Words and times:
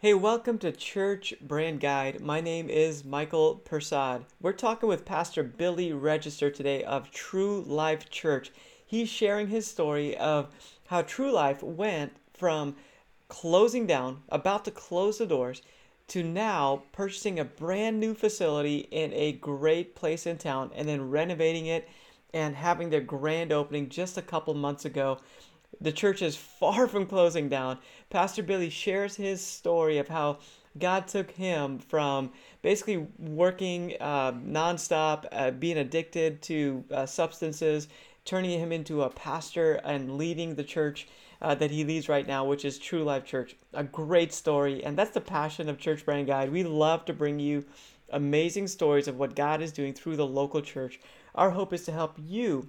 Hey, 0.00 0.14
welcome 0.14 0.58
to 0.58 0.70
Church 0.70 1.34
Brand 1.40 1.80
Guide. 1.80 2.20
My 2.20 2.40
name 2.40 2.70
is 2.70 3.04
Michael 3.04 3.60
Persad. 3.64 4.22
We're 4.40 4.52
talking 4.52 4.88
with 4.88 5.04
Pastor 5.04 5.42
Billy 5.42 5.92
Register 5.92 6.52
today 6.52 6.84
of 6.84 7.10
True 7.10 7.62
Life 7.62 8.08
Church. 8.08 8.52
He's 8.86 9.08
sharing 9.08 9.48
his 9.48 9.66
story 9.66 10.16
of 10.16 10.50
how 10.86 11.02
True 11.02 11.32
Life 11.32 11.64
went 11.64 12.12
from 12.32 12.76
closing 13.26 13.88
down, 13.88 14.22
about 14.28 14.64
to 14.66 14.70
close 14.70 15.18
the 15.18 15.26
doors, 15.26 15.62
to 16.06 16.22
now 16.22 16.84
purchasing 16.92 17.40
a 17.40 17.44
brand 17.44 17.98
new 17.98 18.14
facility 18.14 18.86
in 18.92 19.12
a 19.14 19.32
great 19.32 19.96
place 19.96 20.28
in 20.28 20.38
town 20.38 20.70
and 20.76 20.88
then 20.88 21.10
renovating 21.10 21.66
it 21.66 21.88
and 22.32 22.54
having 22.54 22.90
their 22.90 23.00
grand 23.00 23.50
opening 23.50 23.88
just 23.88 24.16
a 24.16 24.22
couple 24.22 24.54
months 24.54 24.84
ago. 24.84 25.18
The 25.80 25.92
church 25.92 26.22
is 26.22 26.36
far 26.36 26.88
from 26.88 27.06
closing 27.06 27.48
down. 27.48 27.78
Pastor 28.10 28.42
Billy 28.42 28.70
shares 28.70 29.16
his 29.16 29.40
story 29.40 29.98
of 29.98 30.08
how 30.08 30.38
God 30.78 31.08
took 31.08 31.30
him 31.30 31.78
from 31.78 32.32
basically 32.62 33.06
working 33.18 33.94
uh, 34.00 34.32
nonstop, 34.32 35.26
uh, 35.32 35.50
being 35.52 35.78
addicted 35.78 36.42
to 36.42 36.84
uh, 36.92 37.06
substances, 37.06 37.88
turning 38.24 38.58
him 38.58 38.72
into 38.72 39.02
a 39.02 39.10
pastor 39.10 39.74
and 39.84 40.18
leading 40.18 40.54
the 40.54 40.64
church 40.64 41.08
uh, 41.40 41.54
that 41.54 41.70
he 41.70 41.84
leads 41.84 42.08
right 42.08 42.26
now, 42.26 42.44
which 42.44 42.64
is 42.64 42.78
True 42.78 43.04
Life 43.04 43.24
Church. 43.24 43.56
A 43.72 43.84
great 43.84 44.32
story, 44.32 44.84
and 44.84 44.96
that's 44.96 45.12
the 45.12 45.20
passion 45.20 45.68
of 45.68 45.78
Church 45.78 46.04
Brand 46.04 46.26
Guide. 46.26 46.50
We 46.50 46.64
love 46.64 47.04
to 47.06 47.12
bring 47.12 47.38
you 47.38 47.64
amazing 48.10 48.66
stories 48.66 49.08
of 49.08 49.18
what 49.18 49.36
God 49.36 49.62
is 49.62 49.72
doing 49.72 49.94
through 49.94 50.16
the 50.16 50.26
local 50.26 50.60
church. 50.60 51.00
Our 51.34 51.50
hope 51.50 51.72
is 51.72 51.84
to 51.84 51.92
help 51.92 52.16
you 52.18 52.68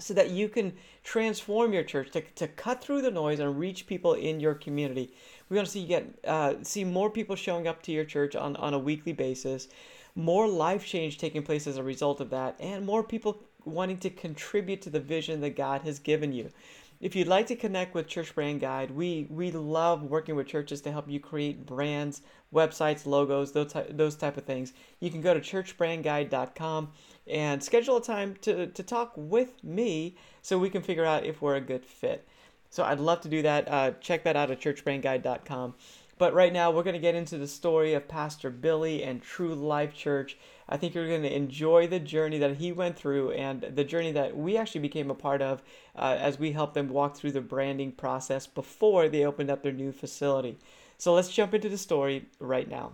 so 0.00 0.12
that 0.14 0.30
you 0.30 0.48
can 0.48 0.72
transform 1.04 1.72
your 1.72 1.84
church 1.84 2.10
to, 2.10 2.20
to 2.20 2.48
cut 2.48 2.82
through 2.82 3.02
the 3.02 3.10
noise 3.10 3.38
and 3.38 3.58
reach 3.58 3.86
people 3.86 4.14
in 4.14 4.40
your 4.40 4.54
community. 4.54 5.12
We 5.48 5.56
want 5.56 5.66
to 5.66 5.72
see 5.72 5.80
you 5.80 5.88
get 5.88 6.18
uh, 6.26 6.54
see 6.62 6.84
more 6.84 7.10
people 7.10 7.36
showing 7.36 7.68
up 7.68 7.82
to 7.82 7.92
your 7.92 8.04
church 8.04 8.34
on, 8.34 8.56
on 8.56 8.74
a 8.74 8.78
weekly 8.78 9.12
basis, 9.12 9.68
more 10.16 10.48
life 10.48 10.84
change 10.84 11.18
taking 11.18 11.42
place 11.42 11.66
as 11.66 11.76
a 11.76 11.82
result 11.82 12.20
of 12.20 12.30
that, 12.30 12.56
and 12.58 12.84
more 12.84 13.02
people 13.02 13.40
wanting 13.64 13.98
to 13.98 14.10
contribute 14.10 14.82
to 14.82 14.90
the 14.90 15.00
vision 15.00 15.40
that 15.40 15.56
God 15.56 15.82
has 15.82 15.98
given 15.98 16.32
you. 16.32 16.50
If 17.00 17.14
you'd 17.14 17.28
like 17.28 17.46
to 17.48 17.56
connect 17.56 17.94
with 17.94 18.06
Church 18.06 18.34
Brand 18.34 18.60
Guide, 18.60 18.90
we 18.90 19.26
we 19.30 19.50
love 19.50 20.02
working 20.02 20.36
with 20.36 20.46
churches 20.46 20.80
to 20.82 20.92
help 20.92 21.08
you 21.08 21.20
create 21.20 21.66
brands, 21.66 22.22
websites, 22.52 23.06
logos, 23.06 23.52
those 23.52 23.72
type, 23.72 23.88
those 23.90 24.16
type 24.16 24.36
of 24.36 24.44
things. 24.44 24.72
You 25.00 25.10
can 25.10 25.20
go 25.20 25.34
to 25.34 25.40
churchbrandguide.com 25.40 26.92
and 27.26 27.62
schedule 27.62 27.96
a 27.96 28.02
time 28.02 28.36
to, 28.42 28.68
to 28.68 28.82
talk 28.82 29.12
with 29.16 29.62
me 29.62 30.16
so 30.42 30.58
we 30.58 30.70
can 30.70 30.82
figure 30.82 31.04
out 31.04 31.24
if 31.24 31.42
we're 31.42 31.56
a 31.56 31.60
good 31.60 31.84
fit. 31.84 32.26
So 32.70 32.82
I'd 32.82 33.00
love 33.00 33.20
to 33.22 33.28
do 33.28 33.42
that. 33.42 33.70
Uh, 33.70 33.92
check 34.00 34.24
that 34.24 34.36
out 34.36 34.50
at 34.50 34.60
churchbrandguide.com. 34.60 35.74
But 36.16 36.32
right 36.32 36.52
now, 36.52 36.70
we're 36.70 36.84
going 36.84 36.94
to 36.94 37.00
get 37.00 37.16
into 37.16 37.38
the 37.38 37.48
story 37.48 37.94
of 37.94 38.06
Pastor 38.06 38.48
Billy 38.48 39.02
and 39.02 39.20
True 39.20 39.54
Life 39.54 39.94
Church. 39.94 40.36
I 40.68 40.76
think 40.76 40.94
you're 40.94 41.08
going 41.08 41.22
to 41.22 41.36
enjoy 41.36 41.88
the 41.88 41.98
journey 41.98 42.38
that 42.38 42.56
he 42.56 42.70
went 42.70 42.96
through 42.96 43.32
and 43.32 43.62
the 43.62 43.82
journey 43.82 44.12
that 44.12 44.36
we 44.36 44.56
actually 44.56 44.82
became 44.82 45.10
a 45.10 45.14
part 45.14 45.42
of 45.42 45.62
uh, 45.96 46.16
as 46.18 46.38
we 46.38 46.52
helped 46.52 46.74
them 46.74 46.88
walk 46.88 47.16
through 47.16 47.32
the 47.32 47.40
branding 47.40 47.90
process 47.90 48.46
before 48.46 49.08
they 49.08 49.24
opened 49.24 49.50
up 49.50 49.62
their 49.62 49.72
new 49.72 49.90
facility. 49.90 50.56
So 50.98 51.12
let's 51.12 51.32
jump 51.32 51.52
into 51.52 51.68
the 51.68 51.78
story 51.78 52.26
right 52.38 52.68
now. 52.68 52.92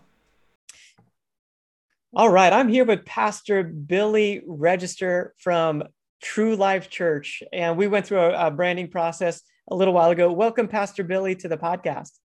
All 2.14 2.30
right, 2.30 2.52
I'm 2.52 2.68
here 2.68 2.84
with 2.84 3.04
Pastor 3.04 3.62
Billy 3.62 4.42
Register 4.46 5.34
from 5.38 5.84
True 6.22 6.56
Life 6.56 6.90
Church, 6.90 7.42
and 7.52 7.76
we 7.76 7.86
went 7.86 8.06
through 8.06 8.20
a, 8.20 8.46
a 8.46 8.50
branding 8.50 8.88
process 8.88 9.42
a 9.68 9.76
little 9.76 9.94
while 9.94 10.10
ago. 10.10 10.32
Welcome, 10.32 10.66
Pastor 10.66 11.04
Billy, 11.04 11.36
to 11.36 11.48
the 11.48 11.58
podcast. 11.58 12.18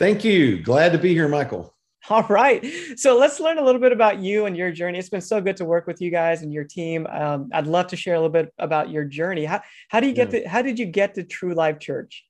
Thank 0.00 0.24
you. 0.24 0.62
Glad 0.62 0.92
to 0.92 0.98
be 0.98 1.12
here, 1.12 1.28
Michael. 1.28 1.74
All 2.08 2.22
right. 2.22 2.64
So 2.96 3.18
let's 3.18 3.38
learn 3.38 3.58
a 3.58 3.62
little 3.62 3.82
bit 3.82 3.92
about 3.92 4.18
you 4.18 4.46
and 4.46 4.56
your 4.56 4.72
journey. 4.72 4.98
It's 4.98 5.10
been 5.10 5.20
so 5.20 5.42
good 5.42 5.58
to 5.58 5.66
work 5.66 5.86
with 5.86 6.00
you 6.00 6.10
guys 6.10 6.40
and 6.40 6.50
your 6.50 6.64
team. 6.64 7.06
Um, 7.06 7.50
I'd 7.52 7.66
love 7.66 7.88
to 7.88 7.96
share 7.96 8.14
a 8.14 8.16
little 8.16 8.32
bit 8.32 8.50
about 8.58 8.88
your 8.88 9.04
journey. 9.04 9.44
How, 9.44 9.60
how 9.90 10.00
do 10.00 10.06
you 10.06 10.14
get 10.14 10.32
yeah. 10.32 10.40
to, 10.40 10.48
how 10.48 10.62
did 10.62 10.78
you 10.78 10.86
get 10.86 11.16
to 11.16 11.22
True 11.22 11.52
Life 11.52 11.80
Church? 11.80 12.24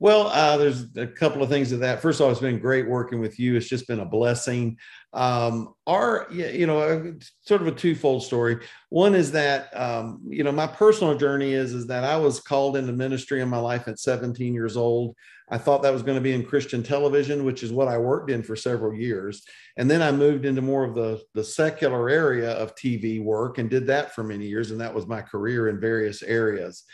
Well, 0.00 0.28
uh, 0.28 0.56
there's 0.56 0.86
a 0.96 1.08
couple 1.08 1.42
of 1.42 1.48
things 1.48 1.70
to 1.70 1.76
that. 1.78 2.00
First 2.00 2.20
of 2.20 2.26
all, 2.26 2.30
it's 2.30 2.40
been 2.40 2.60
great 2.60 2.88
working 2.88 3.20
with 3.20 3.40
you. 3.40 3.56
It's 3.56 3.68
just 3.68 3.88
been 3.88 3.98
a 3.98 4.04
blessing. 4.04 4.78
Um, 5.12 5.74
our, 5.88 6.28
you 6.30 6.66
know, 6.66 6.80
uh, 6.80 7.12
sort 7.40 7.62
of 7.62 7.66
a 7.66 7.72
twofold 7.72 8.22
story. 8.22 8.58
One 8.90 9.16
is 9.16 9.32
that, 9.32 9.76
um, 9.76 10.20
you 10.28 10.44
know, 10.44 10.52
my 10.52 10.68
personal 10.68 11.16
journey 11.16 11.52
is 11.52 11.72
is 11.72 11.88
that 11.88 12.04
I 12.04 12.16
was 12.16 12.38
called 12.40 12.76
into 12.76 12.92
ministry 12.92 13.40
in 13.40 13.48
my 13.48 13.58
life 13.58 13.88
at 13.88 13.98
17 13.98 14.54
years 14.54 14.76
old. 14.76 15.16
I 15.50 15.58
thought 15.58 15.82
that 15.82 15.92
was 15.92 16.02
going 16.02 16.16
to 16.16 16.22
be 16.22 16.34
in 16.34 16.44
Christian 16.44 16.82
television, 16.82 17.44
which 17.44 17.62
is 17.62 17.72
what 17.72 17.88
I 17.88 17.98
worked 17.98 18.30
in 18.30 18.42
for 18.42 18.54
several 18.54 18.94
years. 18.94 19.42
And 19.78 19.90
then 19.90 20.02
I 20.02 20.12
moved 20.12 20.44
into 20.44 20.62
more 20.62 20.84
of 20.84 20.94
the, 20.94 21.20
the 21.34 21.42
secular 21.42 22.08
area 22.08 22.52
of 22.52 22.74
TV 22.76 23.20
work 23.22 23.58
and 23.58 23.70
did 23.70 23.86
that 23.86 24.14
for 24.14 24.22
many 24.22 24.46
years. 24.46 24.70
And 24.70 24.80
that 24.80 24.94
was 24.94 25.06
my 25.06 25.22
career 25.22 25.68
in 25.68 25.80
various 25.80 26.22
areas. 26.22 26.84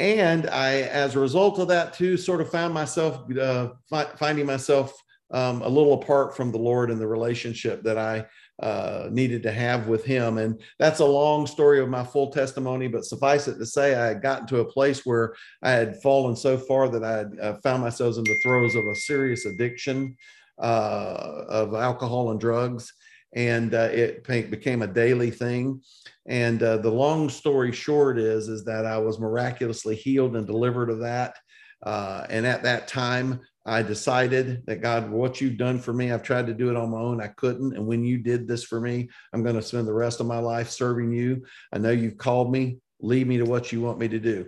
And 0.00 0.50
I, 0.50 0.82
as 0.82 1.14
a 1.14 1.20
result 1.20 1.58
of 1.58 1.68
that, 1.68 1.94
too, 1.94 2.16
sort 2.16 2.40
of 2.40 2.50
found 2.50 2.74
myself 2.74 3.30
uh, 3.38 3.68
fi- 3.88 4.10
finding 4.16 4.46
myself 4.46 4.92
um, 5.30 5.62
a 5.62 5.68
little 5.68 5.94
apart 5.94 6.36
from 6.36 6.50
the 6.52 6.58
Lord 6.58 6.90
and 6.90 7.00
the 7.00 7.06
relationship 7.06 7.82
that 7.84 7.98
I 7.98 8.26
uh, 8.62 9.08
needed 9.10 9.42
to 9.44 9.52
have 9.52 9.88
with 9.88 10.04
him. 10.04 10.38
And 10.38 10.60
that's 10.78 11.00
a 11.00 11.04
long 11.04 11.46
story 11.46 11.80
of 11.80 11.88
my 11.88 12.04
full 12.04 12.30
testimony, 12.30 12.88
but 12.88 13.04
suffice 13.04 13.48
it 13.48 13.58
to 13.58 13.66
say, 13.66 13.94
I 13.94 14.06
had 14.06 14.22
gotten 14.22 14.46
to 14.48 14.60
a 14.60 14.64
place 14.64 15.04
where 15.04 15.34
I 15.62 15.70
had 15.70 16.00
fallen 16.02 16.36
so 16.36 16.56
far 16.56 16.88
that 16.88 17.04
I 17.04 17.16
had 17.16 17.38
uh, 17.40 17.54
found 17.62 17.82
myself 17.82 18.16
in 18.16 18.24
the 18.24 18.38
throes 18.42 18.74
of 18.74 18.84
a 18.86 18.94
serious 18.94 19.44
addiction 19.44 20.16
uh, 20.58 21.44
of 21.48 21.74
alcohol 21.74 22.30
and 22.30 22.40
drugs. 22.40 22.92
And 23.34 23.74
uh, 23.74 23.88
it 23.92 24.24
became 24.24 24.82
a 24.82 24.86
daily 24.86 25.32
thing. 25.32 25.82
And 26.26 26.62
uh, 26.62 26.78
the 26.78 26.90
long 26.90 27.28
story 27.28 27.72
short 27.72 28.18
is, 28.18 28.48
is 28.48 28.64
that 28.64 28.86
I 28.86 28.98
was 28.98 29.18
miraculously 29.18 29.94
healed 29.94 30.36
and 30.36 30.46
delivered 30.46 30.90
of 30.90 31.00
that. 31.00 31.36
Uh, 31.82 32.26
and 32.30 32.46
at 32.46 32.62
that 32.62 32.88
time, 32.88 33.40
I 33.66 33.82
decided 33.82 34.62
that 34.66 34.82
God, 34.82 35.10
what 35.10 35.40
you've 35.40 35.56
done 35.56 35.78
for 35.78 35.92
me, 35.92 36.12
I've 36.12 36.22
tried 36.22 36.46
to 36.46 36.54
do 36.54 36.70
it 36.70 36.76
on 36.76 36.90
my 36.90 36.98
own. 36.98 37.20
I 37.20 37.28
couldn't. 37.28 37.74
And 37.74 37.86
when 37.86 38.04
you 38.04 38.18
did 38.18 38.46
this 38.46 38.64
for 38.64 38.80
me, 38.80 39.08
I'm 39.32 39.42
going 39.42 39.56
to 39.56 39.62
spend 39.62 39.86
the 39.86 39.94
rest 39.94 40.20
of 40.20 40.26
my 40.26 40.38
life 40.38 40.70
serving 40.70 41.12
you. 41.12 41.44
I 41.72 41.78
know 41.78 41.90
you've 41.90 42.18
called 42.18 42.52
me, 42.52 42.78
lead 43.00 43.26
me 43.26 43.38
to 43.38 43.44
what 43.44 43.72
you 43.72 43.80
want 43.80 43.98
me 43.98 44.08
to 44.08 44.18
do. 44.18 44.46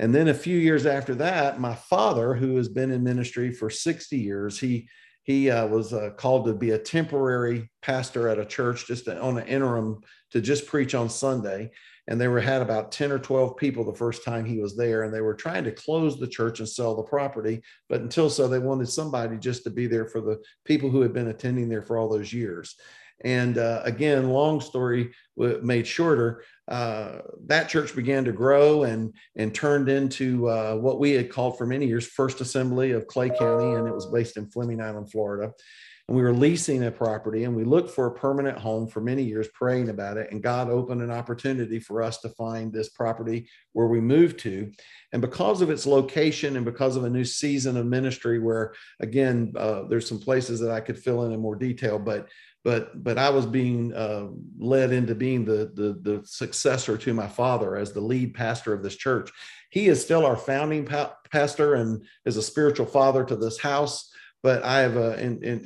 And 0.00 0.14
then 0.14 0.28
a 0.28 0.34
few 0.34 0.56
years 0.56 0.86
after 0.86 1.14
that, 1.16 1.60
my 1.60 1.74
father, 1.74 2.34
who 2.34 2.56
has 2.56 2.68
been 2.68 2.92
in 2.92 3.02
ministry 3.02 3.52
for 3.52 3.70
60 3.70 4.16
years, 4.16 4.58
he 4.58 4.88
he 5.28 5.50
uh, 5.50 5.66
was 5.66 5.92
uh, 5.92 6.08
called 6.16 6.46
to 6.46 6.54
be 6.54 6.70
a 6.70 6.78
temporary 6.78 7.70
pastor 7.82 8.30
at 8.30 8.38
a 8.38 8.46
church 8.46 8.86
just 8.86 9.06
on 9.08 9.36
an 9.36 9.46
interim 9.46 10.00
to 10.30 10.40
just 10.40 10.66
preach 10.66 10.94
on 10.94 11.10
Sunday. 11.10 11.70
And 12.06 12.18
they 12.18 12.28
were 12.28 12.40
had 12.40 12.62
about 12.62 12.92
10 12.92 13.12
or 13.12 13.18
12 13.18 13.54
people 13.58 13.84
the 13.84 13.92
first 13.92 14.24
time 14.24 14.46
he 14.46 14.58
was 14.58 14.74
there 14.74 15.02
and 15.02 15.12
they 15.12 15.20
were 15.20 15.34
trying 15.34 15.64
to 15.64 15.70
close 15.70 16.18
the 16.18 16.26
church 16.26 16.60
and 16.60 16.68
sell 16.68 16.96
the 16.96 17.02
property. 17.02 17.60
But 17.90 18.00
until 18.00 18.30
so 18.30 18.48
they 18.48 18.58
wanted 18.58 18.88
somebody 18.88 19.36
just 19.36 19.64
to 19.64 19.70
be 19.70 19.86
there 19.86 20.06
for 20.06 20.22
the 20.22 20.42
people 20.64 20.88
who 20.88 21.02
had 21.02 21.12
been 21.12 21.28
attending 21.28 21.68
there 21.68 21.82
for 21.82 21.98
all 21.98 22.08
those 22.08 22.32
years. 22.32 22.74
And 23.22 23.58
uh, 23.58 23.82
again 23.84 24.30
long 24.30 24.62
story 24.62 25.10
made 25.36 25.86
shorter 25.86 26.42
uh, 26.68 27.20
that 27.46 27.68
church 27.68 27.96
began 27.96 28.24
to 28.24 28.32
grow 28.32 28.82
and 28.82 29.14
and 29.36 29.54
turned 29.54 29.88
into 29.88 30.48
uh, 30.48 30.74
what 30.74 31.00
we 31.00 31.12
had 31.12 31.30
called 31.30 31.56
for 31.56 31.66
many 31.66 31.86
years 31.86 32.06
first 32.06 32.40
assembly 32.40 32.90
of 32.92 33.06
clay 33.06 33.30
county 33.30 33.72
and 33.74 33.88
it 33.88 33.94
was 33.94 34.10
based 34.12 34.36
in 34.36 34.50
fleming 34.50 34.80
island 34.80 35.10
florida. 35.10 35.52
And 36.08 36.16
we 36.16 36.22
were 36.22 36.32
leasing 36.32 36.84
a 36.84 36.90
property 36.90 37.44
and 37.44 37.54
we 37.54 37.64
looked 37.64 37.90
for 37.90 38.06
a 38.06 38.14
permanent 38.14 38.58
home 38.58 38.86
for 38.86 39.00
many 39.00 39.22
years 39.22 39.48
praying 39.54 39.88
about 39.88 40.18
it 40.18 40.30
and 40.30 40.42
god 40.42 40.68
opened 40.68 41.00
an 41.00 41.10
opportunity 41.10 41.80
for 41.80 42.02
us 42.02 42.18
to 42.18 42.28
find 42.30 42.70
this 42.70 42.90
property 42.90 43.48
where 43.72 43.88
we 43.88 44.00
moved 44.00 44.38
to. 44.40 44.70
And 45.12 45.22
because 45.22 45.62
of 45.62 45.70
its 45.70 45.86
location 45.86 46.56
and 46.56 46.66
because 46.66 46.96
of 46.96 47.04
a 47.04 47.10
new 47.10 47.24
season 47.24 47.78
of 47.78 47.86
ministry 47.86 48.40
where 48.40 48.74
again 49.00 49.54
uh, 49.56 49.84
there's 49.88 50.08
some 50.08 50.20
places 50.20 50.60
that 50.60 50.70
i 50.70 50.80
could 50.80 50.98
fill 50.98 51.24
in 51.24 51.32
in 51.32 51.40
more 51.40 51.56
detail 51.56 51.98
but 51.98 52.28
but 52.64 53.02
but 53.02 53.18
i 53.18 53.30
was 53.30 53.46
being 53.46 53.92
uh, 53.94 54.26
led 54.58 54.92
into 54.92 55.14
being 55.14 55.44
the, 55.44 55.70
the 55.74 55.98
the 56.02 56.22
successor 56.24 56.96
to 56.96 57.14
my 57.14 57.26
father 57.26 57.76
as 57.76 57.92
the 57.92 58.00
lead 58.00 58.34
pastor 58.34 58.72
of 58.72 58.82
this 58.82 58.96
church. 58.96 59.30
He 59.70 59.88
is 59.88 60.02
still 60.02 60.24
our 60.24 60.36
founding 60.36 60.86
pa- 60.86 61.14
pastor 61.30 61.74
and 61.74 62.02
is 62.24 62.36
a 62.36 62.42
spiritual 62.42 62.86
father 62.86 63.24
to 63.24 63.36
this 63.36 63.58
house 63.60 64.10
but 64.48 64.62
I 64.62 64.78
have 64.78 64.96
uh, 64.96 65.10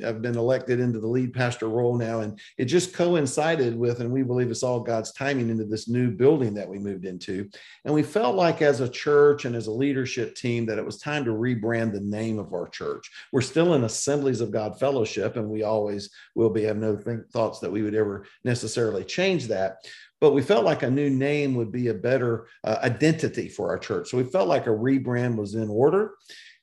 I've 0.04 0.22
been 0.22 0.36
elected 0.36 0.80
into 0.80 0.98
the 0.98 1.06
lead 1.06 1.32
pastor 1.32 1.68
role 1.68 1.96
now, 1.96 2.22
and 2.22 2.36
it 2.58 2.64
just 2.64 2.92
coincided 2.92 3.78
with, 3.78 4.00
and 4.00 4.10
we 4.10 4.24
believe 4.24 4.50
it's 4.50 4.64
all 4.64 4.80
God's 4.80 5.12
timing 5.12 5.50
into 5.50 5.64
this 5.64 5.88
new 5.88 6.10
building 6.10 6.52
that 6.54 6.68
we 6.68 6.80
moved 6.80 7.04
into, 7.04 7.48
and 7.84 7.94
we 7.94 8.02
felt 8.02 8.34
like 8.34 8.60
as 8.60 8.80
a 8.80 8.88
church 8.88 9.44
and 9.44 9.54
as 9.54 9.68
a 9.68 9.70
leadership 9.70 10.34
team 10.34 10.66
that 10.66 10.78
it 10.78 10.84
was 10.84 10.98
time 10.98 11.24
to 11.26 11.30
rebrand 11.30 11.92
the 11.92 12.00
name 12.00 12.40
of 12.40 12.52
our 12.52 12.68
church. 12.70 13.08
We're 13.30 13.42
still 13.42 13.74
in 13.74 13.84
Assemblies 13.84 14.40
of 14.40 14.50
God 14.50 14.80
Fellowship, 14.80 15.36
and 15.36 15.48
we 15.48 15.62
always 15.62 16.10
will 16.34 16.50
be. 16.50 16.64
Have 16.64 16.76
no 16.76 16.98
thoughts 17.32 17.60
that 17.60 17.70
we 17.70 17.82
would 17.82 17.94
ever 17.94 18.26
necessarily 18.42 19.04
change 19.04 19.46
that, 19.46 19.76
but 20.20 20.32
we 20.32 20.42
felt 20.42 20.64
like 20.64 20.82
a 20.82 20.90
new 20.90 21.08
name 21.08 21.54
would 21.54 21.70
be 21.70 21.86
a 21.86 21.94
better 21.94 22.48
uh, 22.64 22.78
identity 22.82 23.48
for 23.48 23.68
our 23.68 23.78
church. 23.78 24.10
So 24.10 24.16
we 24.16 24.24
felt 24.24 24.48
like 24.48 24.66
a 24.66 24.70
rebrand 24.70 25.36
was 25.36 25.54
in 25.54 25.68
order. 25.68 26.14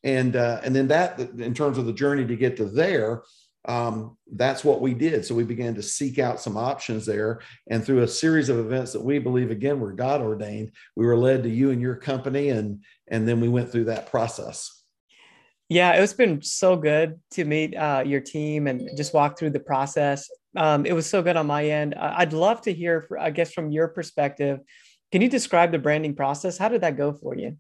And 0.04 0.36
uh, 0.36 0.62
and 0.64 0.76
then 0.76 0.88
that 0.88 1.20
in 1.20 1.54
terms 1.54 1.78
of 1.78 1.86
the 1.86 1.94
journey 1.94 2.26
to 2.26 2.36
get 2.36 2.58
to 2.58 2.66
there 2.66 3.24
um, 3.66 4.18
that's 4.32 4.64
what 4.64 4.82
we 4.82 4.94
did. 4.94 5.26
So 5.26 5.36
we 5.36 5.44
began 5.44 5.76
to 5.76 5.84
seek 5.84 6.18
out 6.18 6.40
some 6.40 6.58
options 6.58 7.06
there. 7.06 7.42
And 7.70 7.84
through 7.84 8.04
a 8.04 8.08
series 8.08 8.50
of 8.50 8.58
events 8.58 8.94
that 8.94 9.04
we 9.04 9.20
believe 9.20 9.52
again 9.52 9.80
were 9.80 9.92
god 9.92 10.22
ordained 10.22 10.72
we 10.96 11.06
were 11.06 11.18
led 11.18 11.44
to 11.44 11.50
you 11.50 11.72
and 11.72 11.82
your 11.82 11.96
company 11.96 12.50
and 12.50 12.84
and 13.10 13.28
then 13.28 13.42
we 13.42 13.50
went 13.50 13.72
through 13.72 13.86
that 13.86 14.10
process. 14.10 14.84
Yeah 15.68 15.92
it's 15.94 16.14
been 16.14 16.42
so 16.42 16.76
good 16.76 17.20
to 17.32 17.44
meet 17.44 17.76
uh, 17.76 18.04
your 18.06 18.22
team 18.22 18.68
and 18.68 18.90
just 18.96 19.14
walk 19.14 19.38
through 19.38 19.52
the 19.52 19.60
process. 19.60 20.30
Um, 20.56 20.86
it 20.86 20.94
was 20.94 21.08
so 21.08 21.22
good 21.22 21.38
on 21.38 21.46
my 21.46 21.66
end. 21.66 21.94
I'd 21.96 22.34
love 22.34 22.62
to 22.62 22.74
hear 22.74 23.08
i 23.20 23.30
guess 23.30 23.54
from 23.54 23.72
your 23.72 23.90
perspective 23.90 24.60
can 25.12 25.22
you 25.22 25.30
describe 25.30 25.72
the 25.72 25.80
branding 25.80 26.16
process? 26.16 26.58
How 26.58 26.70
did 26.70 26.82
that 26.82 26.96
go 26.96 27.14
for 27.14 27.36
you 27.36 27.58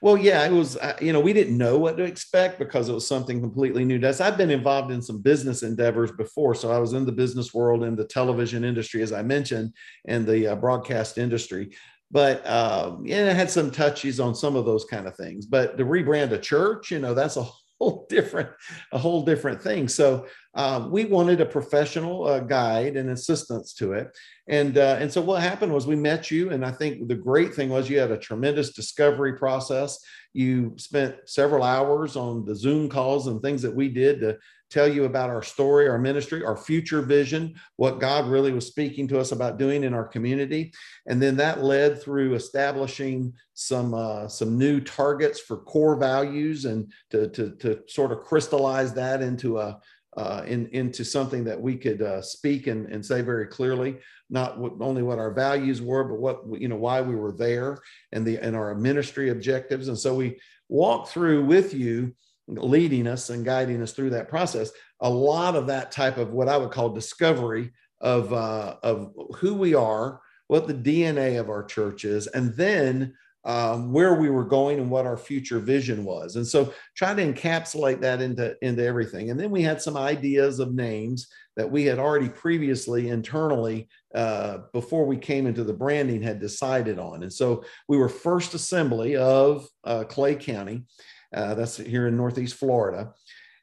well, 0.00 0.18
yeah, 0.18 0.44
it 0.44 0.52
was, 0.52 0.76
uh, 0.76 0.96
you 1.00 1.12
know, 1.12 1.20
we 1.20 1.32
didn't 1.32 1.56
know 1.56 1.78
what 1.78 1.96
to 1.96 2.04
expect 2.04 2.58
because 2.58 2.88
it 2.88 2.92
was 2.92 3.06
something 3.06 3.40
completely 3.40 3.84
new 3.84 3.98
to 3.98 4.08
us. 4.10 4.20
I've 4.20 4.36
been 4.36 4.50
involved 4.50 4.92
in 4.92 5.00
some 5.00 5.22
business 5.22 5.62
endeavors 5.62 6.12
before. 6.12 6.54
So 6.54 6.70
I 6.70 6.78
was 6.78 6.92
in 6.92 7.06
the 7.06 7.12
business 7.12 7.54
world, 7.54 7.84
in 7.84 7.96
the 7.96 8.04
television 8.04 8.64
industry, 8.64 9.02
as 9.02 9.12
I 9.12 9.22
mentioned, 9.22 9.72
and 10.06 10.26
the 10.26 10.48
uh, 10.48 10.56
broadcast 10.56 11.16
industry. 11.16 11.74
But 12.10 12.46
um, 12.46 13.06
yeah, 13.06 13.30
it 13.30 13.36
had 13.36 13.50
some 13.50 13.70
touches 13.70 14.20
on 14.20 14.34
some 14.34 14.56
of 14.56 14.66
those 14.66 14.84
kind 14.84 15.06
of 15.06 15.16
things. 15.16 15.46
But 15.46 15.78
to 15.78 15.84
rebrand 15.84 16.32
a 16.32 16.38
church, 16.38 16.90
you 16.90 16.98
know, 16.98 17.14
that's 17.14 17.36
a 17.36 17.46
whole 17.80 18.06
different, 18.10 18.50
a 18.92 18.98
whole 18.98 19.22
different 19.24 19.62
thing. 19.62 19.88
So 19.88 20.26
um, 20.54 20.90
we 20.90 21.04
wanted 21.04 21.40
a 21.40 21.46
professional 21.46 22.26
uh, 22.26 22.40
guide 22.40 22.96
and 22.96 23.10
assistance 23.10 23.74
to 23.74 23.92
it. 23.92 24.16
And, 24.48 24.78
uh, 24.78 24.98
and 25.00 25.12
so 25.12 25.20
what 25.20 25.42
happened 25.42 25.72
was 25.72 25.86
we 25.86 25.96
met 25.96 26.30
you. 26.30 26.50
And 26.50 26.64
I 26.64 26.70
think 26.70 27.08
the 27.08 27.14
great 27.14 27.54
thing 27.54 27.70
was 27.70 27.88
you 27.88 27.98
had 27.98 28.10
a 28.10 28.18
tremendous 28.18 28.72
discovery 28.72 29.36
process. 29.36 29.98
You 30.32 30.74
spent 30.76 31.16
several 31.26 31.62
hours 31.62 32.16
on 32.16 32.44
the 32.44 32.54
Zoom 32.54 32.88
calls 32.88 33.26
and 33.26 33.40
things 33.40 33.62
that 33.62 33.74
we 33.74 33.88
did 33.88 34.20
to 34.20 34.38
tell 34.74 34.88
you 34.88 35.04
about 35.04 35.30
our 35.30 35.42
story, 35.42 35.88
our 35.88 35.98
ministry, 35.98 36.44
our 36.44 36.56
future 36.56 37.00
vision, 37.00 37.54
what 37.76 38.00
God 38.00 38.26
really 38.26 38.52
was 38.52 38.66
speaking 38.66 39.06
to 39.08 39.20
us 39.20 39.30
about 39.32 39.56
doing 39.56 39.84
in 39.84 39.94
our 39.94 40.06
community. 40.06 40.72
And 41.06 41.22
then 41.22 41.36
that 41.36 41.62
led 41.62 42.02
through 42.02 42.34
establishing 42.34 43.32
some 43.54 43.94
uh, 43.94 44.26
some 44.28 44.58
new 44.58 44.80
targets 44.80 45.40
for 45.40 45.58
core 45.58 45.96
values 45.96 46.64
and 46.64 46.92
to, 47.10 47.28
to, 47.28 47.50
to 47.56 47.80
sort 47.86 48.10
of 48.10 48.24
crystallize 48.24 48.92
that 48.94 49.22
into 49.22 49.58
a 49.58 49.78
uh, 50.16 50.42
in, 50.46 50.68
into 50.68 51.04
something 51.04 51.42
that 51.44 51.60
we 51.60 51.76
could 51.76 52.00
uh, 52.00 52.22
speak 52.22 52.66
and, 52.68 52.86
and 52.86 53.04
say 53.04 53.20
very 53.20 53.46
clearly, 53.46 53.96
not 54.30 54.56
only 54.80 55.02
what 55.02 55.18
our 55.18 55.32
values 55.32 55.82
were, 55.82 56.04
but 56.04 56.20
what 56.20 56.60
you 56.60 56.68
know 56.68 56.76
why 56.76 57.00
we 57.00 57.16
were 57.16 57.32
there 57.32 57.78
and 58.12 58.24
the 58.24 58.38
and 58.38 58.54
our 58.56 58.74
ministry 58.74 59.30
objectives. 59.30 59.88
And 59.88 59.98
so 59.98 60.14
we 60.14 60.38
walk 60.68 61.08
through 61.08 61.44
with 61.44 61.74
you, 61.74 62.14
leading 62.46 63.06
us 63.06 63.30
and 63.30 63.44
guiding 63.44 63.82
us 63.82 63.92
through 63.92 64.10
that 64.10 64.28
process. 64.28 64.70
A 65.00 65.08
lot 65.10 65.56
of 65.56 65.66
that 65.68 65.92
type 65.92 66.16
of 66.16 66.32
what 66.32 66.48
I 66.48 66.56
would 66.56 66.70
call 66.70 66.90
discovery 66.90 67.72
of 68.00 68.32
uh, 68.32 68.76
of 68.82 69.12
who 69.36 69.54
we 69.54 69.74
are, 69.74 70.20
what 70.48 70.66
the 70.66 70.74
DNA 70.74 71.40
of 71.40 71.48
our 71.48 71.64
church 71.64 72.04
is, 72.04 72.26
and 72.28 72.54
then 72.54 73.14
um, 73.44 73.92
where 73.92 74.14
we 74.14 74.30
were 74.30 74.44
going 74.44 74.78
and 74.78 74.90
what 74.90 75.06
our 75.06 75.16
future 75.16 75.58
vision 75.58 76.04
was. 76.04 76.36
And 76.36 76.46
so 76.46 76.72
try 76.96 77.14
to 77.14 77.32
encapsulate 77.32 78.00
that 78.00 78.22
into, 78.22 78.56
into 78.62 78.84
everything. 78.84 79.30
And 79.30 79.38
then 79.38 79.50
we 79.50 79.62
had 79.62 79.82
some 79.82 79.96
ideas 79.96 80.58
of 80.60 80.74
names 80.74 81.28
that 81.56 81.70
we 81.70 81.84
had 81.84 81.98
already 81.98 82.28
previously 82.28 83.10
internally, 83.10 83.88
uh, 84.14 84.58
before 84.72 85.04
we 85.04 85.16
came 85.16 85.46
into 85.46 85.62
the 85.62 85.72
branding, 85.72 86.22
had 86.22 86.40
decided 86.40 86.98
on. 86.98 87.22
And 87.22 87.32
so 87.32 87.64
we 87.86 87.96
were 87.96 88.08
First 88.08 88.54
Assembly 88.54 89.16
of 89.16 89.68
uh, 89.84 90.04
Clay 90.04 90.36
County. 90.36 90.84
Uh, 91.34 91.54
that's 91.54 91.76
here 91.76 92.06
in 92.06 92.16
Northeast 92.16 92.54
Florida. 92.54 93.12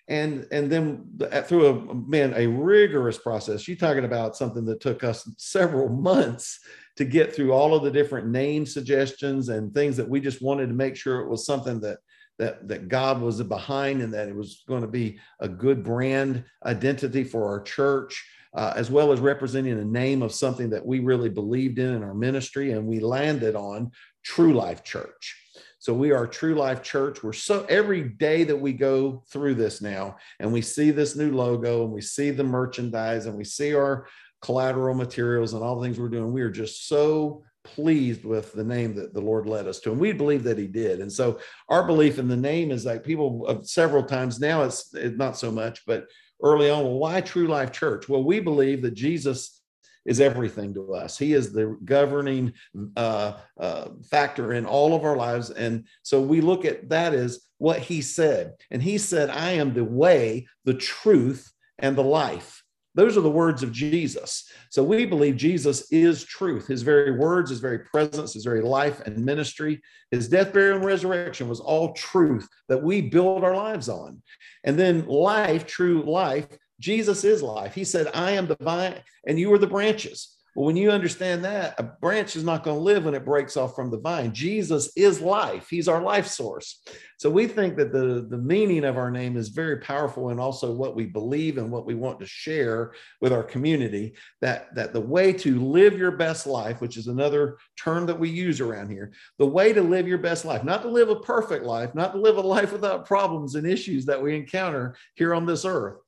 And, 0.07 0.45
and 0.51 0.69
then 0.69 1.07
through 1.45 1.68
a 1.68 1.95
man 1.95 2.33
a 2.35 2.45
rigorous 2.45 3.18
process 3.18 3.65
you're 3.65 3.77
talking 3.77 4.03
about 4.03 4.35
something 4.35 4.65
that 4.65 4.81
took 4.81 5.03
us 5.06 5.29
several 5.38 5.88
months 6.09 6.59
to 6.97 7.06
get 7.06 7.33
through 7.33 7.53
all 7.53 7.73
of 7.73 7.83
the 7.83 7.91
different 7.91 8.27
name 8.27 8.65
suggestions 8.65 9.47
and 9.50 9.73
things 9.73 9.95
that 9.97 10.09
we 10.09 10.19
just 10.19 10.41
wanted 10.41 10.68
to 10.68 10.73
make 10.73 10.97
sure 10.97 11.21
it 11.21 11.29
was 11.29 11.45
something 11.45 11.79
that 11.79 12.00
that 12.39 12.68
that 12.68 12.89
God 12.89 13.21
was 13.21 13.41
behind 13.44 14.01
and 14.01 14.13
that 14.13 14.27
it 14.27 14.35
was 14.35 14.63
going 14.68 14.81
to 14.81 14.88
be 14.88 15.19
a 15.39 15.47
good 15.47 15.83
brand 15.83 16.44
identity 16.65 17.23
for 17.23 17.47
our 17.47 17.62
church. 17.62 18.25
Uh, 18.53 18.73
as 18.75 18.91
well 18.91 19.13
as 19.13 19.21
representing 19.21 19.77
the 19.77 19.85
name 19.85 20.21
of 20.21 20.33
something 20.33 20.69
that 20.69 20.85
we 20.85 21.00
really 21.00 21.29
believed 21.29 21.79
in 21.79 21.95
in 21.95 22.03
our 22.03 22.13
ministry, 22.13 22.73
and 22.73 22.85
we 22.85 23.00
landed 23.00 23.56
on 23.56 23.89
True 24.23 24.53
Life 24.53 24.83
Church. 24.83 25.40
So 25.81 25.95
we 25.95 26.12
are 26.12 26.28
True 26.28 26.54
Life 26.54 26.83
Church. 26.83 27.24
We're 27.24 27.33
so 27.33 27.66
every 27.68 28.04
day 28.04 28.44
that 28.44 28.56
we 28.56 28.72
go 28.72 29.24
through 29.31 29.56
this 29.56 29.81
now, 29.81 30.18
and 30.39 30.54
we 30.54 30.62
see 30.62 30.92
this 30.92 31.16
new 31.16 31.31
logo, 31.31 31.83
and 31.83 31.92
we 31.92 32.01
see 32.01 32.30
the 32.30 32.44
merchandise, 32.44 33.25
and 33.25 33.36
we 33.36 33.44
see 33.44 33.74
our 33.74 34.06
collateral 34.44 34.94
materials 34.94 35.56
and 35.56 35.63
all 35.63 35.80
the 35.80 35.83
things 35.83 36.00
we're 36.00 36.10
doing. 36.10 36.33
We 36.33 36.44
are 36.44 36.51
just 36.51 36.88
so 36.88 37.42
pleased 37.63 38.25
with 38.25 38.54
the 38.54 38.63
name 38.63 38.94
that 38.94 39.16
the 39.16 39.22
Lord 39.22 39.48
led 39.48 39.68
us 39.68 39.80
to. 39.80 39.92
And 39.92 40.00
we 40.00 40.12
believe 40.12 40.44
that 40.44 40.60
He 40.60 40.68
did. 40.68 41.00
And 41.00 41.12
so 41.12 41.39
our 41.68 41.83
belief 41.83 42.19
in 42.19 42.28
the 42.28 42.38
name 42.38 42.69
is 42.69 42.86
like 42.86 43.04
people 43.04 43.45
uh, 43.48 43.63
several 43.63 44.04
times 44.04 44.39
now, 44.39 44.62
it's, 44.62 44.94
it's 44.94 45.18
not 45.18 45.36
so 45.36 45.51
much, 45.51 45.81
but 45.88 46.06
early 46.44 46.69
on, 46.69 46.83
well, 46.83 47.00
why 47.00 47.22
True 47.22 47.48
Life 47.48 47.72
Church? 47.72 48.07
Well, 48.07 48.24
we 48.24 48.39
believe 48.39 48.83
that 48.83 48.94
Jesus 48.94 49.60
is 50.06 50.19
everything 50.19 50.74
to 50.74 50.94
us. 50.94 51.18
He 51.18 51.33
is 51.33 51.51
the 51.51 51.77
governing 51.86 52.53
uh, 52.95 53.33
uh, 53.59 53.89
factor 54.09 54.53
in 54.53 54.65
all 54.65 54.95
of 54.95 55.03
our 55.03 55.15
lives. 55.15 55.50
And 55.50 55.86
so 56.03 56.21
we 56.21 56.42
look 56.42 56.65
at 56.65 56.89
that 56.89 57.13
as 57.13 57.42
what 57.57 57.80
He 57.80 58.01
said. 58.01 58.53
And 58.71 58.81
He 58.81 58.98
said, 58.98 59.30
I 59.30 59.51
am 59.51 59.74
the 59.74 59.83
way, 59.83 60.48
the 60.65 60.74
truth, 60.74 61.51
and 61.80 61.95
the 61.95 62.03
life. 62.03 62.63
Those 62.94 63.18
are 63.18 63.21
the 63.21 63.30
words 63.30 63.63
of 63.63 63.71
Jesus. 63.71 64.50
So 64.69 64.83
we 64.83 65.06
believe 65.06 65.38
Jesus 65.38 65.89
is 65.92 66.25
truth. 66.25 66.68
His 66.68 66.81
very 66.81 67.12
words, 67.12 67.50
his 67.50 67.59
very 67.59 67.80
presence, 67.80 68.33
his 68.33 68.44
very 68.44 68.62
life 68.62 69.00
and 69.06 69.24
ministry, 69.24 69.81
his 70.12 70.27
death, 70.27 70.51
burial, 70.51 70.77
and 70.77 70.86
resurrection 70.86 71.47
was 71.47 71.62
all 71.62 71.94
truth 71.94 72.47
that 72.68 72.83
we 72.83 73.01
build 73.01 73.45
our 73.45 73.56
lives 73.56 73.88
on. 73.88 74.21
And 74.65 74.77
then 74.77 75.07
life, 75.07 75.65
true 75.65 76.04
life, 76.04 76.47
Jesus 76.81 77.24
is 77.24 77.42
life. 77.42 77.74
He 77.74 77.86
said, 77.86 78.07
I 78.13 78.31
am 78.31 78.48
the 78.48 78.57
vine 78.60 78.95
and 79.25 79.39
you 79.39 79.54
are 79.54 79.57
the 79.57 79.68
branches. 79.68 80.36
Well, 80.54 80.66
when 80.66 80.75
you 80.75 80.92
understand 80.92 81.45
that, 81.45 81.75
a 81.78 81.83
branch 81.83 82.36
is 82.36 82.44
not 82.44 82.63
going 82.63 82.75
to 82.75 82.83
live 82.83 83.06
when 83.06 83.13
it 83.13 83.24
breaks 83.24 83.56
off 83.56 83.74
from 83.74 83.89
the 83.89 84.00
vine. 84.00 84.33
Jesus 84.33 84.92
is 84.98 85.22
life. 85.22 85.69
He's 85.69 85.88
our 85.88 86.01
life 86.01 86.28
source. 86.28 86.83
So 87.18 87.30
we 87.30 87.48
think 87.48 87.78
that 87.78 87.94
the, 87.94 88.28
the 88.30 88.38
meaning 88.38 88.83
of 88.83 88.98
our 88.98 89.10
name 89.10 89.38
is 89.38 89.48
very 89.48 89.78
powerful 89.78 90.30
and 90.30 90.42
also 90.42 90.74
what 90.74 90.94
we 90.94 91.06
believe 91.06 91.57
and 91.57 91.72
what 91.72 91.86
we 91.86 91.95
want 91.95 92.19
to 92.19 92.26
share 92.26 92.92
with 93.21 93.31
our 93.31 93.44
community. 93.44 94.16
That, 94.42 94.76
that 94.76 94.92
the 94.92 95.00
way 95.00 95.31
to 95.33 95.61
live 95.61 95.97
your 95.97 96.18
best 96.18 96.45
life, 96.45 96.81
which 96.81 96.97
is 96.97 97.07
another 97.07 97.57
term 97.78 98.06
that 98.07 98.19
we 98.19 98.30
use 98.30 98.59
around 98.59 98.90
here, 98.90 99.14
the 99.38 99.45
way 99.45 99.71
to 99.71 99.81
live 99.81 100.06
your 100.06 100.18
best 100.18 100.44
life, 100.44 100.66
not 100.66 100.81
to 100.81 100.90
live 100.90 101.09
a 101.09 101.19
perfect 101.21 101.64
life, 101.64 101.95
not 101.95 102.11
to 102.11 102.19
live 102.19 102.35
a 102.35 102.42
life 102.42 102.73
without 102.73 103.06
problems 103.06 103.56
and 103.56 103.66
issues 103.66 104.06
that 104.06 104.21
we 104.21 104.35
encounter 104.35 104.97
here 105.16 105.33
on 105.33 105.45
this 105.45 105.64
earth, 105.64 106.00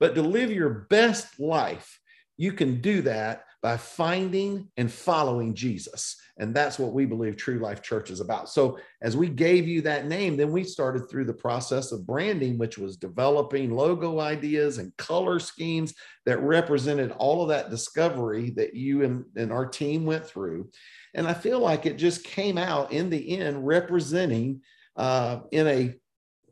but 0.00 0.14
to 0.14 0.22
live 0.22 0.50
your 0.50 0.86
best 0.90 1.40
life, 1.40 1.98
you 2.36 2.52
can 2.52 2.80
do 2.80 3.02
that 3.02 3.44
by 3.62 3.76
finding 3.76 4.68
and 4.76 4.90
following 4.90 5.54
Jesus. 5.54 6.16
And 6.38 6.54
that's 6.54 6.78
what 6.78 6.92
we 6.92 7.04
believe 7.04 7.36
True 7.36 7.58
Life 7.58 7.82
Church 7.82 8.10
is 8.10 8.20
about. 8.20 8.48
So, 8.48 8.78
as 9.02 9.16
we 9.16 9.28
gave 9.28 9.66
you 9.66 9.82
that 9.82 10.06
name, 10.06 10.36
then 10.36 10.52
we 10.52 10.62
started 10.62 11.10
through 11.10 11.24
the 11.24 11.32
process 11.32 11.90
of 11.90 12.06
branding, 12.06 12.56
which 12.58 12.78
was 12.78 12.96
developing 12.96 13.74
logo 13.74 14.20
ideas 14.20 14.78
and 14.78 14.96
color 14.96 15.40
schemes 15.40 15.94
that 16.26 16.40
represented 16.40 17.10
all 17.12 17.42
of 17.42 17.48
that 17.48 17.70
discovery 17.70 18.50
that 18.50 18.74
you 18.74 19.02
and, 19.02 19.24
and 19.34 19.52
our 19.52 19.66
team 19.66 20.06
went 20.06 20.24
through. 20.24 20.70
And 21.14 21.26
I 21.26 21.34
feel 21.34 21.58
like 21.58 21.86
it 21.86 21.96
just 21.96 22.22
came 22.22 22.56
out 22.56 22.92
in 22.92 23.10
the 23.10 23.38
end 23.38 23.66
representing 23.66 24.62
uh, 24.96 25.40
in 25.50 25.66
a, 25.66 25.94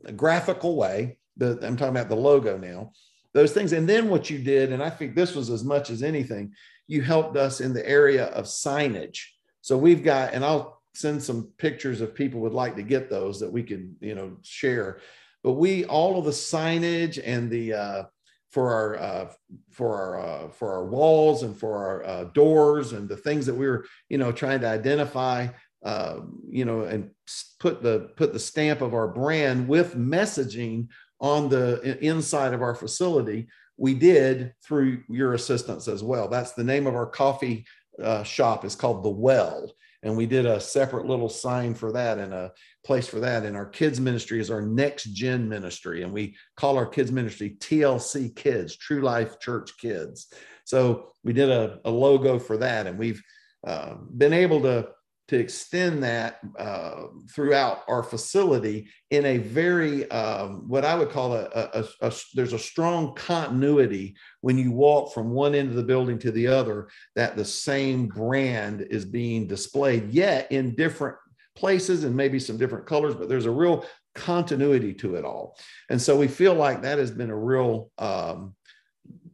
a 0.03 0.11
graphical 0.11 0.75
way. 0.75 1.19
The, 1.37 1.59
I'm 1.61 1.77
talking 1.77 1.95
about 1.95 2.09
the 2.09 2.15
logo 2.15 2.57
now, 2.57 2.91
those 3.37 3.53
things. 3.53 3.71
And 3.71 3.87
then 3.87 4.09
what 4.09 4.31
you 4.31 4.39
did, 4.39 4.71
and 4.71 4.81
I 4.81 4.89
think 4.89 5.13
this 5.13 5.35
was 5.35 5.51
as 5.51 5.63
much 5.63 5.91
as 5.91 6.01
anything, 6.01 6.53
you 6.87 7.03
helped 7.03 7.37
us 7.37 7.61
in 7.61 7.71
the 7.71 7.87
area 7.87 8.25
of 8.29 8.45
signage. 8.45 9.19
So 9.61 9.77
we've 9.77 10.03
got, 10.03 10.33
and 10.33 10.43
I'll 10.43 10.81
send 10.95 11.21
some 11.21 11.51
pictures 11.59 12.01
if 12.01 12.15
people 12.15 12.39
would 12.39 12.53
like 12.53 12.75
to 12.77 12.81
get 12.81 13.11
those 13.11 13.39
that 13.41 13.51
we 13.51 13.61
can, 13.61 13.95
you 14.01 14.15
know, 14.15 14.37
share. 14.41 15.01
But 15.43 15.51
we 15.53 15.85
all 15.85 16.17
of 16.17 16.25
the 16.25 16.31
signage 16.31 17.21
and 17.23 17.47
the 17.51 17.73
uh, 17.73 18.03
for 18.49 18.73
our 18.73 18.97
uh, 18.97 19.31
for 19.69 19.95
our 19.95 20.19
uh, 20.19 20.49
for 20.49 20.73
our 20.73 20.85
walls 20.87 21.43
and 21.43 21.55
for 21.55 21.77
our 21.77 22.05
uh, 22.05 22.23
doors 22.33 22.93
and 22.93 23.07
the 23.07 23.17
things 23.17 23.45
that 23.45 23.53
we 23.53 23.67
were, 23.67 23.85
you 24.09 24.17
know, 24.17 24.31
trying 24.31 24.61
to 24.61 24.67
identify, 24.67 25.47
uh, 25.83 26.21
you 26.49 26.65
know, 26.65 26.81
and 26.81 27.11
put 27.59 27.83
the 27.83 28.09
put 28.15 28.33
the 28.33 28.39
stamp 28.39 28.81
of 28.81 28.95
our 28.95 29.07
brand 29.07 29.67
with 29.67 29.95
messaging 29.95 30.87
on 31.19 31.49
the 31.49 31.97
inside 32.03 32.53
of 32.53 32.61
our 32.61 32.75
facility 32.75 33.47
we 33.77 33.93
did 33.93 34.53
through 34.63 35.03
your 35.07 35.33
assistance 35.33 35.87
as 35.87 36.03
well. 36.03 36.27
That's 36.27 36.53
the 36.53 36.63
name 36.63 36.87
of 36.87 36.95
our 36.95 37.05
coffee 37.05 37.65
uh, 38.01 38.23
shop 38.23 38.65
is 38.65 38.75
called 38.75 39.03
The 39.03 39.09
Well. 39.09 39.71
and 40.03 40.15
we 40.15 40.25
did 40.25 40.45
a 40.45 40.59
separate 40.59 41.05
little 41.05 41.29
sign 41.29 41.73
for 41.73 41.91
that 41.91 42.17
and 42.17 42.33
a 42.33 42.51
place 42.85 43.07
for 43.07 43.19
that. 43.19 43.43
And 43.43 43.55
our 43.55 43.65
kids 43.65 43.99
ministry 43.99 44.39
is 44.39 44.51
our 44.51 44.61
next 44.61 45.05
gen 45.05 45.49
ministry, 45.49 46.03
and 46.03 46.13
we 46.13 46.35
call 46.55 46.77
our 46.77 46.85
kids 46.85 47.11
ministry 47.11 47.57
TLC 47.59 48.35
Kids, 48.35 48.75
True 48.77 49.01
Life 49.01 49.39
Church 49.39 49.77
Kids. 49.77 50.31
So 50.65 51.13
we 51.23 51.33
did 51.33 51.49
a, 51.49 51.79
a 51.85 51.89
logo 51.91 52.37
for 52.39 52.57
that, 52.57 52.87
and 52.87 52.97
we've 52.97 53.21
uh, 53.65 53.95
been 54.15 54.33
able 54.33 54.61
to 54.61 54.89
to 55.27 55.37
extend 55.37 56.03
that 56.03 56.39
uh, 56.57 57.03
throughout 57.29 57.83
our 57.87 58.01
facility 58.01 58.87
in 59.11 59.25
a 59.25 59.37
very 59.37 60.09
um, 60.09 60.67
what 60.67 60.85
I 60.85 60.95
would 60.95 61.09
call 61.09 61.33
a, 61.33 61.49
a, 61.53 61.83
a, 62.01 62.07
a, 62.07 62.13
there's 62.33 62.53
a 62.53 62.59
strong 62.59 63.13
continuity 63.15 64.15
when 64.41 64.57
you 64.57 64.71
walk 64.71 65.13
from 65.13 65.31
one 65.31 65.53
end 65.53 65.69
of 65.69 65.75
the 65.75 65.83
building 65.83 66.17
to 66.19 66.31
the 66.31 66.47
other 66.47 66.87
that 67.15 67.35
the 67.35 67.45
same 67.45 68.07
brand 68.07 68.87
is 68.89 69.03
being 69.03 69.47
displayed 69.47 70.09
yet 70.11 70.51
in 70.51 70.75
different 70.75 71.17
places 71.55 72.03
and 72.03 72.15
maybe 72.15 72.39
some 72.39 72.57
different 72.57 72.85
colors 72.85 73.15
but 73.15 73.27
there's 73.27 73.47
a 73.47 73.51
real 73.51 73.85
continuity 74.17 74.93
to 74.95 75.15
it 75.15 75.23
all. 75.23 75.57
And 75.89 76.01
so 76.01 76.17
we 76.17 76.27
feel 76.27 76.55
like 76.55 76.81
that 76.81 76.97
has 76.97 77.11
been 77.11 77.29
a 77.29 77.37
real 77.37 77.91
um, 77.97 78.55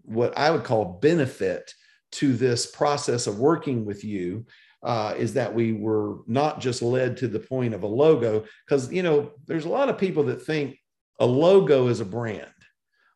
what 0.03 0.37
I 0.37 0.51
would 0.51 0.63
call 0.63 0.99
benefit 1.01 1.73
to 2.13 2.33
this 2.33 2.67
process 2.67 3.25
of 3.25 3.39
working 3.39 3.85
with 3.85 4.03
you 4.03 4.45
uh, 4.83 5.13
is 5.17 5.33
that 5.33 5.53
we 5.53 5.73
were 5.73 6.17
not 6.27 6.59
just 6.59 6.81
led 6.81 7.17
to 7.17 7.27
the 7.27 7.39
point 7.39 7.73
of 7.73 7.83
a 7.83 7.87
logo 7.87 8.43
because 8.65 8.91
you 8.91 9.01
know 9.01 9.31
there's 9.47 9.65
a 9.65 9.69
lot 9.69 9.89
of 9.89 9.97
people 9.97 10.23
that 10.23 10.45
think 10.45 10.77
a 11.19 11.25
logo 11.25 11.87
is 11.87 11.99
a 11.99 12.05
brand. 12.05 12.47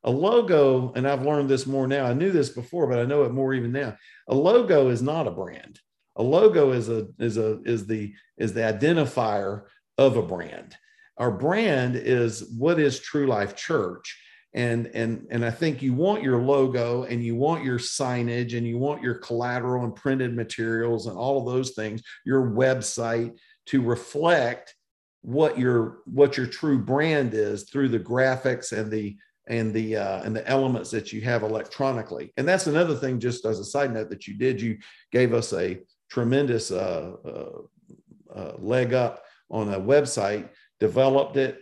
A 0.04 0.12
logo 0.12 0.94
and 0.96 1.06
i've 1.08 1.26
learned 1.26 1.50
this 1.50 1.68
more 1.68 1.88
now 1.88 2.06
i 2.06 2.14
knew 2.14 2.32
this 2.32 2.50
before 2.50 2.88
but 2.88 3.00
i 3.00 3.04
know 3.04 3.24
it 3.24 3.34
more 3.34 3.54
even 3.54 3.72
now. 3.72 3.98
A 4.30 4.36
logo 4.36 4.90
is 4.90 5.02
not 5.02 5.28
a 5.28 5.32
brand. 5.32 5.80
A 6.16 6.24
logo 6.24 6.72
is 6.72 6.88
a 6.88 7.08
is 7.20 7.38
a 7.38 7.62
is 7.64 7.86
the 7.86 8.14
is 8.38 8.54
the 8.54 8.62
identifier 8.62 9.64
of 9.98 10.16
a 10.16 10.22
brand. 10.22 10.76
Our 11.18 11.32
brand 11.32 11.96
is 11.96 12.54
what 12.58 12.80
is 12.80 13.00
true 13.00 13.28
life 13.28 13.56
church 13.56 14.18
and 14.54 14.88
and 14.88 15.28
and 15.30 15.44
i 15.46 15.52
think 15.52 15.82
you 15.82 15.94
want 15.94 16.24
your 16.24 16.42
logo 16.42 17.04
and 17.04 17.24
you 17.24 17.36
want 17.36 17.64
your 17.64 17.78
signage 17.78 18.58
and 18.58 18.66
you 18.66 18.78
want 18.78 19.04
your 19.04 19.16
collateral 19.16 19.84
and 19.84 19.96
printed 19.96 20.36
materials 20.36 21.08
and 21.08 21.18
all 21.18 21.40
of 21.40 21.54
those 21.54 21.72
things 21.72 22.02
your 22.26 22.50
website 22.50 23.36
to 23.66 23.82
reflect 23.82 24.74
what 25.22 25.60
your 25.60 25.98
what 26.06 26.38
your 26.38 26.46
true 26.46 26.80
brand 26.80 27.34
is 27.34 27.70
through 27.70 27.90
the 27.90 28.00
graphics 28.00 28.72
and 28.72 28.90
the 28.90 29.18
and 29.48 29.74
the 29.74 29.96
uh, 29.96 30.24
and 30.24 30.36
the 30.36 30.48
elements 30.48 30.92
that 30.92 31.12
you 31.12 31.22
have 31.22 31.44
electronically. 31.44 32.34
And 32.38 32.48
that's 32.48 32.68
another 32.68 32.96
thing 32.96 33.20
just 33.20 33.46
as 33.46 33.60
a 33.60 33.66
side 33.66 33.94
note 33.94 34.10
that 34.10 34.28
you 34.28 34.36
did 34.36 34.62
you 34.62 34.78
gave 35.12 35.34
us 35.34 35.54
a 35.54 35.80
tremendous 36.10 36.72
uh, 36.72 37.14
uh, 37.26 38.34
uh 38.34 38.54
leg 38.58 38.94
up 38.94 39.24
on 39.50 39.74
a 39.74 39.80
website 39.80 40.50
developed 40.80 41.38
it 41.38 41.60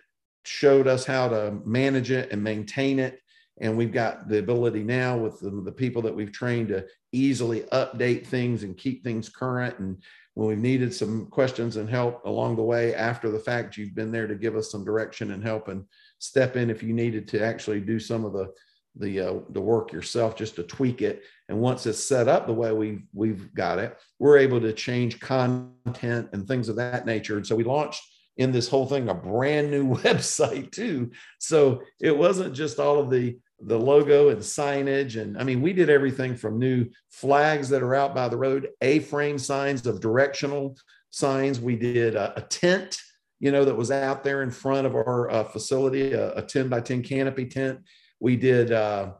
showed 0.47 0.87
us 0.87 1.05
how 1.05 1.27
to 1.29 1.59
manage 1.65 2.11
it 2.11 2.31
and 2.31 2.43
maintain 2.43 2.99
it. 2.99 3.19
And 3.61 3.77
we've 3.77 3.93
got 3.93 4.27
the 4.27 4.39
ability 4.39 4.83
now 4.83 5.17
with 5.17 5.39
the, 5.39 5.49
the, 5.49 5.71
people 5.71 6.01
that 6.01 6.13
we've 6.13 6.31
trained 6.31 6.67
to 6.69 6.85
easily 7.13 7.61
update 7.71 8.27
things 8.27 8.63
and 8.63 8.77
keep 8.77 9.01
things 9.03 9.29
current. 9.29 9.79
And 9.79 10.03
when 10.33 10.49
we've 10.49 10.57
needed 10.57 10.93
some 10.93 11.27
questions 11.27 11.77
and 11.77 11.89
help 11.89 12.25
along 12.25 12.57
the 12.57 12.63
way 12.63 12.93
after 12.93 13.31
the 13.31 13.39
fact, 13.39 13.77
you've 13.77 13.95
been 13.95 14.11
there 14.11 14.27
to 14.27 14.35
give 14.35 14.57
us 14.57 14.71
some 14.71 14.83
direction 14.83 15.31
and 15.31 15.41
help 15.41 15.69
and 15.69 15.85
step 16.19 16.57
in 16.57 16.69
if 16.69 16.83
you 16.83 16.91
needed 16.91 17.29
to 17.29 17.43
actually 17.43 17.79
do 17.79 17.99
some 17.99 18.25
of 18.25 18.33
the 18.33 18.51
the 18.97 19.19
uh, 19.19 19.33
the 19.49 19.61
work 19.61 19.91
yourself 19.91 20.35
just 20.35 20.55
to 20.55 20.63
tweak 20.63 21.01
it 21.01 21.23
and 21.49 21.59
once 21.59 21.85
it's 21.85 22.03
set 22.03 22.27
up 22.27 22.47
the 22.47 22.53
way 22.53 22.71
we've 22.71 23.03
we've 23.13 23.53
got 23.53 23.77
it 23.77 23.97
we're 24.19 24.37
able 24.37 24.61
to 24.61 24.71
change 24.71 25.19
content 25.19 26.29
and 26.31 26.47
things 26.47 26.69
of 26.69 26.75
that 26.77 27.05
nature 27.05 27.35
and 27.35 27.45
so 27.45 27.55
we 27.55 27.63
launched 27.63 28.01
in 28.37 28.51
this 28.51 28.67
whole 28.67 28.85
thing 28.85 29.09
a 29.09 29.13
brand 29.13 29.71
new 29.71 29.95
website 29.95 30.71
too. 30.71 31.11
So 31.39 31.81
it 31.99 32.15
wasn't 32.15 32.55
just 32.55 32.79
all 32.79 32.99
of 32.99 33.09
the 33.09 33.37
the 33.61 33.79
logo 33.79 34.27
and 34.27 34.41
signage 34.41 35.19
and 35.19 35.37
i 35.37 35.43
mean 35.43 35.61
we 35.61 35.71
did 35.71 35.89
everything 35.89 36.35
from 36.35 36.59
new 36.59 36.85
flags 37.09 37.69
that 37.69 37.81
are 37.81 37.95
out 37.95 38.13
by 38.13 38.27
the 38.27 38.35
road 38.35 38.67
a 38.81 38.99
frame 38.99 39.37
signs 39.37 39.87
of 39.87 40.01
directional 40.01 40.75
signs. 41.15 41.61
We 41.61 41.77
did 41.77 42.15
a, 42.15 42.37
a, 42.37 42.41
tent 42.41 42.99
you 43.39 43.51
know 43.51 43.63
that 43.63 43.75
was 43.75 43.89
out 43.89 44.23
there 44.23 44.43
in 44.43 44.51
front 44.51 44.85
of 44.85 44.95
our 44.95 45.29
uh, 45.31 45.43
facility 45.45 46.11
a, 46.11 46.33
a, 46.33 46.41
10 46.41 46.67
by 46.67 46.81
10 46.81 47.03
canopy 47.03 47.45
tent. 47.45 47.79
We 48.19 48.35
did 48.35 48.73
uh, 48.73 49.11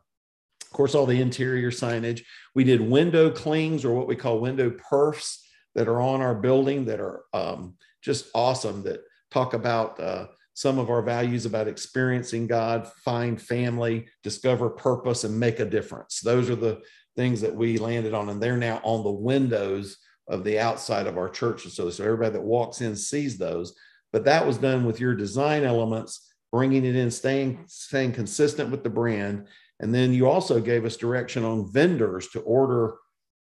of 0.62 0.70
course 0.72 0.94
all 0.94 1.06
the 1.06 1.22
interior 1.22 1.72
signage. 1.72 2.24
We 2.54 2.66
did 2.66 2.82
window 2.82 3.32
clings 3.32 3.86
or 3.86 3.94
what 3.94 4.08
we 4.08 4.18
call 4.18 4.42
window 4.42 4.72
perfs 4.72 5.38
that 5.74 5.88
are 5.88 6.02
on 6.02 6.22
our 6.22 6.36
building 6.36 6.86
that 6.86 7.00
are 7.00 7.24
um, 7.34 7.76
just 8.02 8.28
awesome 8.36 8.84
that 8.84 9.05
talk 9.32 9.54
about 9.54 10.00
uh, 10.00 10.28
some 10.54 10.80
of 10.80 10.90
our 10.90 11.02
values 11.02 11.46
about 11.46 11.68
experiencing 11.68 12.48
God, 12.48 12.88
find 13.04 13.42
family, 13.42 14.08
discover 14.24 14.70
purpose, 14.70 15.24
and 15.24 15.40
make 15.40 15.60
a 15.60 15.66
difference. 15.66 16.22
Those 16.22 16.50
are 16.50 16.56
the 16.56 16.82
things 17.16 17.42
that 17.42 17.56
we 17.56 17.78
landed 17.78 18.14
on, 18.14 18.30
and 18.30 18.42
they're 18.42 18.58
now 18.58 18.80
on 18.84 19.04
the 19.04 19.12
windows 19.12 19.98
of 20.28 20.44
the 20.44 20.60
outside 20.60 21.08
of 21.08 21.18
our 21.18 21.30
church 21.30 21.62
facility. 21.62 21.96
So 21.96 22.04
everybody 22.04 22.34
that 22.34 22.42
walks 22.42 22.82
in 22.82 22.96
sees 22.96 23.38
those. 23.38 23.76
But 24.12 24.26
that 24.26 24.48
was 24.48 24.58
done 24.58 24.86
with 24.86 25.00
your 25.00 25.14
design 25.14 25.64
elements, 25.64 26.34
bringing 26.52 26.86
it 26.86 26.96
in, 26.96 27.12
staying 27.12 27.66
staying 27.68 28.14
consistent 28.14 28.72
with 28.72 28.84
the 28.84 28.90
brand, 28.90 29.48
and 29.82 29.94
then 29.94 30.14
you 30.14 30.28
also 30.28 30.62
gave 30.62 30.86
us 30.86 30.96
direction 30.96 31.44
on 31.44 31.72
vendors 31.72 32.30
to 32.30 32.40
order 32.42 32.96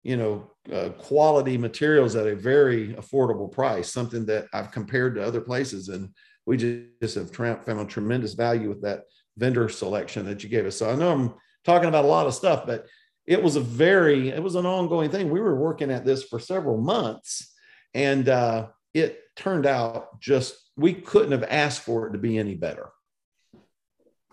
you 0.04 0.18
know, 0.18 0.52
uh, 0.72 0.90
quality 0.90 1.58
materials 1.58 2.16
at 2.16 2.28
a 2.28 2.36
very 2.36 2.94
affordable 2.94 3.52
price, 3.52 3.92
something 3.92 4.26
that 4.26 4.48
I've 4.54 4.72
compared 4.72 5.16
to 5.16 5.24
other 5.24 5.42
places. 5.42 5.90
And 5.90 6.10
we 6.46 6.58
just 6.58 7.16
have 7.16 7.32
found 7.34 7.90
tremendous 7.90 8.34
value 8.34 8.70
with 8.70 8.82
that 8.82 9.04
vendor 9.38 9.70
selection 9.70 10.26
that 10.26 10.44
you 10.44 10.50
gave 10.50 10.66
us. 10.66 10.76
So 10.76 10.90
I 10.90 10.96
know 10.96 11.12
I'm 11.12 11.34
talking 11.64 11.90
about 11.90 12.06
a 12.06 12.08
lot 12.08 12.28
of 12.28 12.34
stuff, 12.34 12.66
but 12.66 12.88
it 13.26 13.42
was 13.42 13.56
a 13.56 13.62
very, 13.62 14.30
it 14.30 14.42
was 14.42 14.56
an 14.56 14.66
ongoing 14.66 15.10
thing. 15.12 15.30
We 15.30 15.40
were 15.40 15.56
working 15.56 15.92
at 15.92 16.06
this 16.06 16.24
for 16.24 16.40
several 16.40 16.82
months 16.82 17.54
and 17.94 18.28
uh, 18.28 18.68
it 18.94 19.20
turned 19.36 19.66
out 19.66 20.20
just, 20.20 20.56
we 20.76 20.94
couldn't 20.94 21.32
have 21.32 21.44
asked 21.44 21.82
for 21.82 22.08
it 22.08 22.14
to 22.14 22.18
be 22.18 22.38
any 22.38 22.56
better. 22.56 22.90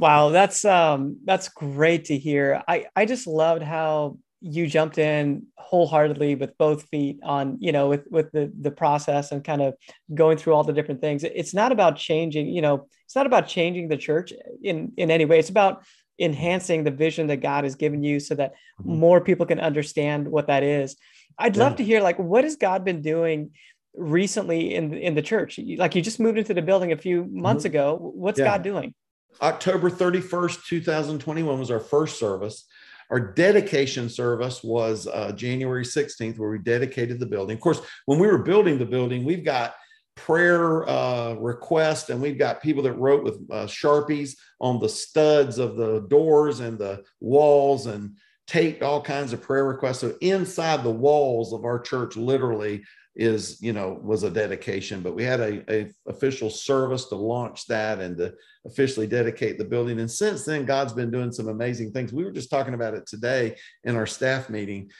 Wow, 0.01 0.29
that's 0.29 0.65
um 0.65 1.19
that's 1.25 1.49
great 1.49 2.05
to 2.05 2.17
hear. 2.17 2.63
I 2.69 2.87
I 2.95 3.05
just 3.05 3.27
loved 3.27 3.65
how 3.65 4.19
you 4.40 4.66
jumped 4.66 4.99
in 4.99 5.47
wholeheartedly 5.57 6.35
with 6.37 6.57
both 6.59 6.85
feet 6.85 7.18
on 7.23 7.57
you 7.61 7.73
know 7.73 7.88
with 7.88 8.04
with 8.11 8.30
the 8.33 8.52
the 8.61 8.71
process 8.71 9.33
and 9.33 9.45
kind 9.45 9.61
of 9.61 9.75
going 10.14 10.38
through 10.38 10.54
all 10.54 10.64
the 10.64 10.73
different 10.73 11.00
things 11.00 11.25
it's 11.25 11.52
not 11.52 11.73
about 11.73 11.97
changing 11.97 12.49
you 12.49 12.62
know 12.62 12.87
it's 13.04 13.16
not 13.16 13.26
about 13.26 13.49
changing 13.49 13.88
the 13.88 13.97
church 13.97 14.33
in 14.62 14.92
in 14.97 15.11
any 15.11 15.25
way 15.25 15.38
it's 15.38 15.50
about 15.50 15.83
enhancing 16.21 16.85
the 16.85 16.90
vision 16.90 17.26
that 17.26 17.38
god 17.38 17.64
has 17.64 17.75
given 17.75 18.02
you 18.02 18.21
so 18.21 18.35
that 18.35 18.52
mm-hmm. 18.80 18.99
more 18.99 19.21
people 19.21 19.45
can 19.45 19.61
understand 19.61 20.28
what 20.28 20.47
that 20.47 20.62
is 20.62 20.97
i'd 21.38 21.57
yeah. 21.57 21.62
love 21.64 21.76
to 21.76 21.85
hear 21.85 22.00
like 22.00 22.18
what 22.18 22.45
has 22.45 22.57
god 22.57 22.85
been 22.85 23.02
doing 23.02 23.50
recently 23.95 24.75
in 24.75 24.95
in 24.95 25.14
the 25.14 25.23
church 25.23 25.59
like 25.76 25.95
you 25.95 26.02
just 26.02 26.21
moved 26.21 26.38
into 26.38 26.54
the 26.54 26.62
building 26.62 26.92
a 26.92 26.97
few 26.97 27.25
months 27.25 27.64
mm-hmm. 27.64 27.73
ago 27.73 28.12
what's 28.14 28.38
yeah. 28.38 28.45
god 28.45 28.62
doing 28.62 28.95
october 29.42 29.90
31st 29.90 30.64
2021 30.64 31.59
was 31.59 31.71
our 31.71 31.80
first 31.80 32.18
service 32.18 32.64
our 33.11 33.21
dedication 33.21 34.09
service 34.09 34.62
was 34.62 35.07
uh, 35.07 35.33
January 35.33 35.85
16th, 35.85 36.38
where 36.38 36.50
we 36.50 36.59
dedicated 36.59 37.19
the 37.19 37.27
building. 37.27 37.57
Of 37.57 37.61
course, 37.61 37.81
when 38.07 38.19
we 38.19 38.27
were 38.27 38.38
building 38.38 38.79
the 38.79 38.87
building, 38.87 39.25
we've 39.25 39.45
got 39.45 39.75
prayer 40.15 40.88
uh, 40.88 41.35
requests 41.35 42.11
and 42.11 42.21
we've 42.21 42.38
got 42.38 42.61
people 42.61 42.83
that 42.83 42.93
wrote 42.95 43.23
with 43.23 43.37
uh, 43.50 43.67
Sharpies 43.67 44.33
on 44.61 44.81
the 44.81 44.88
studs 44.88 45.59
of 45.59 45.77
the 45.77 46.00
doors 46.09 46.61
and 46.61 46.77
the 46.77 47.05
walls 47.21 47.87
and 47.87 48.17
taped 48.49 48.83
all 48.83 49.00
kinds 49.00 49.33
of 49.33 49.43
prayer 49.43 49.65
requests. 49.65 50.00
So 50.00 50.17
inside 50.21 50.83
the 50.83 50.91
walls 50.91 51.53
of 51.53 51.65
our 51.65 51.79
church, 51.79 52.17
literally, 52.17 52.83
is 53.19 53.61
you 53.61 53.73
know 53.73 53.99
was 54.03 54.23
a 54.23 54.31
dedication 54.31 55.03
but 55.03 55.15
we 55.15 55.25
had 55.25 55.41
a, 55.41 55.75
a, 55.75 55.91
official 56.07 56.49
service 56.49 57.07
to 57.07 57.17
launch 57.17 57.67
that 57.67 57.99
and 57.99 58.17
to 58.17 58.33
officially 58.65 59.09
dedicate 59.09 59.59
the 59.59 59.65
building. 59.65 59.99
And 59.99 60.11
since 60.11 60.45
then 60.45 60.65
god's 60.65 60.93
been 60.93 61.11
doing 61.11 61.33
some 61.33 61.49
amazing 61.49 61.91
things. 61.91 62.13
We 62.13 62.25
were 62.25 62.31
just 62.31 62.49
talking 62.49 62.75
about 62.75 62.95
it 62.95 63.07
today 63.07 63.57
in 63.85 63.97
our 63.97 64.07
staff 64.07 64.49
meeting. 64.49 64.91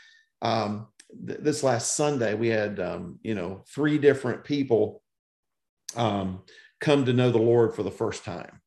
Um, 0.43 0.89
th- 1.27 1.39
this 1.41 1.63
last 1.63 1.95
sunday 1.95 2.35
we 2.35 2.49
had 2.49 2.81
um, 2.81 3.21
you 3.23 3.37
know 3.37 3.65
three 3.73 3.99
different 3.99 4.43
people 4.43 5.01
um, 5.95 6.43
come 6.81 7.05
to 7.05 7.13
know 7.13 7.31
the 7.31 7.39
lord 7.39 7.75
for 7.75 7.85
the 7.85 7.91
first 7.91 8.25
time. 8.25 8.61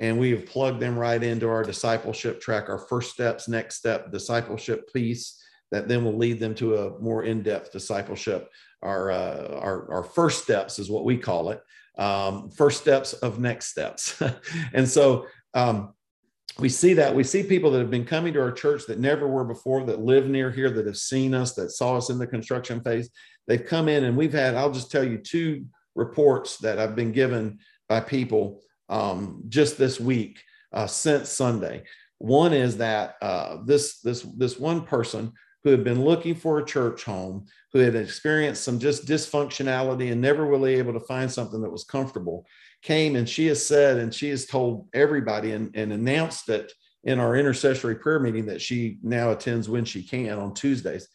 And 0.00 0.18
we 0.18 0.32
have 0.32 0.46
plugged 0.46 0.80
them 0.80 0.98
right 0.98 1.22
into 1.22 1.48
our 1.48 1.62
discipleship 1.62 2.40
track 2.40 2.70
our 2.70 2.78
first 2.78 3.12
steps 3.12 3.48
next 3.48 3.76
step 3.76 4.10
discipleship 4.10 4.90
piece 4.94 5.42
that 5.72 5.88
then 5.88 6.04
will 6.04 6.16
lead 6.16 6.38
them 6.38 6.54
to 6.54 6.76
a 6.76 6.98
more 7.00 7.24
in-depth 7.24 7.72
discipleship 7.72 8.48
our, 8.84 9.10
uh, 9.10 9.58
our, 9.60 9.92
our 9.92 10.02
first 10.04 10.42
steps 10.42 10.78
is 10.78 10.90
what 10.90 11.04
we 11.04 11.16
call 11.16 11.50
it. 11.50 11.60
Um, 11.96 12.50
first 12.50 12.80
steps 12.80 13.12
of 13.12 13.38
next 13.38 13.68
steps. 13.68 14.22
and 14.74 14.88
so 14.88 15.26
um, 15.54 15.94
we 16.58 16.68
see 16.68 16.94
that 16.94 17.14
we 17.14 17.24
see 17.24 17.42
people 17.42 17.70
that 17.70 17.78
have 17.78 17.90
been 17.90 18.04
coming 18.04 18.32
to 18.34 18.40
our 18.40 18.52
church 18.52 18.86
that 18.86 19.00
never 19.00 19.26
were 19.26 19.44
before, 19.44 19.84
that 19.84 20.00
live 20.00 20.28
near 20.28 20.50
here, 20.50 20.70
that 20.70 20.86
have 20.86 20.96
seen 20.96 21.34
us, 21.34 21.54
that 21.54 21.70
saw 21.70 21.96
us 21.96 22.10
in 22.10 22.18
the 22.18 22.26
construction 22.26 22.80
phase, 22.80 23.10
they've 23.46 23.64
come 23.64 23.88
in 23.88 24.04
and 24.04 24.16
we've 24.16 24.32
had, 24.32 24.54
I'll 24.54 24.72
just 24.72 24.90
tell 24.90 25.04
you 25.04 25.18
two 25.18 25.66
reports 25.94 26.58
that 26.58 26.78
I've 26.78 26.96
been 26.96 27.12
given 27.12 27.58
by 27.88 28.00
people 28.00 28.60
um, 28.88 29.42
just 29.48 29.78
this 29.78 29.98
week 29.98 30.42
uh, 30.72 30.86
since 30.86 31.28
Sunday. 31.28 31.84
One 32.18 32.52
is 32.52 32.78
that 32.78 33.16
uh, 33.20 33.58
this 33.64 34.00
this 34.00 34.22
this 34.22 34.58
one 34.58 34.82
person 34.82 35.32
who 35.64 35.70
had 35.70 35.82
been 35.82 36.04
looking 36.04 36.34
for 36.34 36.58
a 36.58 36.64
church 36.64 37.04
home, 37.04 37.46
who 37.72 37.78
had 37.78 37.96
experienced 37.96 38.62
some 38.62 38.78
just 38.78 39.06
dysfunctionality 39.06 40.12
and 40.12 40.20
never 40.20 40.44
really 40.44 40.74
able 40.74 40.92
to 40.92 41.00
find 41.00 41.32
something 41.32 41.62
that 41.62 41.72
was 41.72 41.84
comfortable, 41.84 42.46
came 42.82 43.16
and 43.16 43.26
she 43.26 43.46
has 43.46 43.66
said 43.66 43.96
and 43.96 44.14
she 44.14 44.28
has 44.28 44.44
told 44.44 44.86
everybody 44.92 45.52
and, 45.52 45.74
and 45.74 45.90
announced 45.90 46.50
it 46.50 46.70
in 47.04 47.18
our 47.18 47.34
intercessory 47.34 47.96
prayer 47.96 48.20
meeting 48.20 48.46
that 48.46 48.60
she 48.60 48.98
now 49.02 49.30
attends 49.30 49.68
when 49.68 49.86
she 49.86 50.02
can 50.02 50.38
on 50.38 50.52
Tuesdays. 50.52 51.08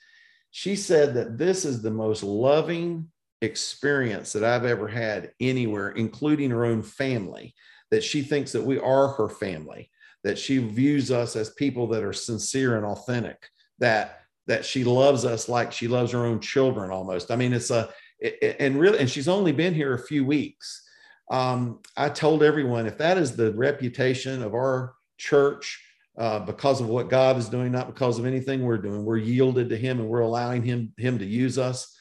She 0.51 0.75
said 0.75 1.13
that 1.13 1.37
this 1.37 1.63
is 1.63 1.81
the 1.81 1.91
most 1.91 2.23
loving 2.23 3.07
experience 3.41 4.33
that 4.33 4.43
I've 4.43 4.65
ever 4.65 4.87
had 4.87 5.31
anywhere, 5.39 5.91
including 5.91 6.49
her 6.49 6.65
own 6.65 6.81
family, 6.81 7.53
that 7.91 8.03
she 8.03 8.23
thinks 8.23 8.51
that 8.51 8.65
we 8.65 8.79
are 8.79 9.09
her 9.09 9.29
family, 9.29 9.91
that 10.23 10.39
she 10.39 10.57
views 10.57 11.11
us 11.11 11.35
as 11.35 11.51
people 11.51 11.87
that 11.87 12.03
are 12.03 12.13
sincere 12.13 12.77
and 12.77 12.85
authentic, 12.85 13.47
that 13.77 14.19
that 14.49 14.65
she 14.65 14.83
loves 14.83 15.23
us 15.23 15.47
like 15.47 15.71
she 15.71 15.87
loves 15.87 16.11
her 16.11 16.25
own 16.25 16.41
children 16.41 16.91
almost. 16.91 17.31
I 17.31 17.37
mean, 17.37 17.53
it's 17.53 17.71
a 17.71 17.89
it, 18.19 18.57
and 18.59 18.77
really, 18.77 18.99
and 18.99 19.09
she's 19.09 19.29
only 19.29 19.53
been 19.53 19.73
here 19.73 19.93
a 19.93 20.05
few 20.05 20.25
weeks. 20.25 20.85
Um, 21.31 21.79
I 21.95 22.09
told 22.09 22.43
everyone 22.43 22.85
if 22.85 22.97
that 22.97 23.17
is 23.17 23.35
the 23.35 23.53
reputation 23.53 24.43
of 24.43 24.53
our 24.53 24.95
church, 25.17 25.81
uh, 26.17 26.39
because 26.39 26.81
of 26.81 26.87
what 26.87 27.09
God 27.09 27.37
is 27.37 27.47
doing, 27.47 27.71
not 27.71 27.87
because 27.87 28.19
of 28.19 28.25
anything 28.25 28.63
we're 28.63 28.77
doing, 28.77 29.05
we're 29.05 29.17
yielded 29.17 29.69
to 29.69 29.77
Him 29.77 30.01
and 30.01 30.09
we're 30.09 30.19
allowing 30.19 30.63
Him 30.63 30.91
Him 30.97 31.17
to 31.19 31.25
use 31.25 31.57
us 31.57 31.95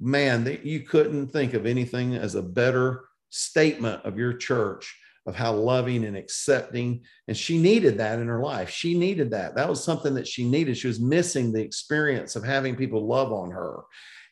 man, 0.00 0.44
that 0.44 0.64
you 0.64 0.80
couldn't 0.80 1.28
think 1.28 1.52
of 1.54 1.66
anything 1.66 2.14
as 2.14 2.34
a 2.34 2.42
better 2.42 3.04
statement 3.28 4.02
of 4.04 4.18
your 4.18 4.32
church 4.32 4.98
of 5.26 5.34
how 5.34 5.52
loving 5.52 6.04
and 6.04 6.16
accepting. 6.16 7.02
And 7.28 7.36
she 7.36 7.58
needed 7.58 7.98
that 7.98 8.18
in 8.18 8.26
her 8.28 8.42
life. 8.42 8.70
She 8.70 8.96
needed 8.98 9.30
that. 9.30 9.54
That 9.54 9.68
was 9.68 9.82
something 9.82 10.14
that 10.14 10.26
she 10.26 10.48
needed. 10.48 10.76
She 10.76 10.86
was 10.86 11.00
missing 11.00 11.52
the 11.52 11.62
experience 11.62 12.36
of 12.36 12.44
having 12.44 12.76
people 12.76 13.06
love 13.06 13.32
on 13.32 13.50
her. 13.50 13.82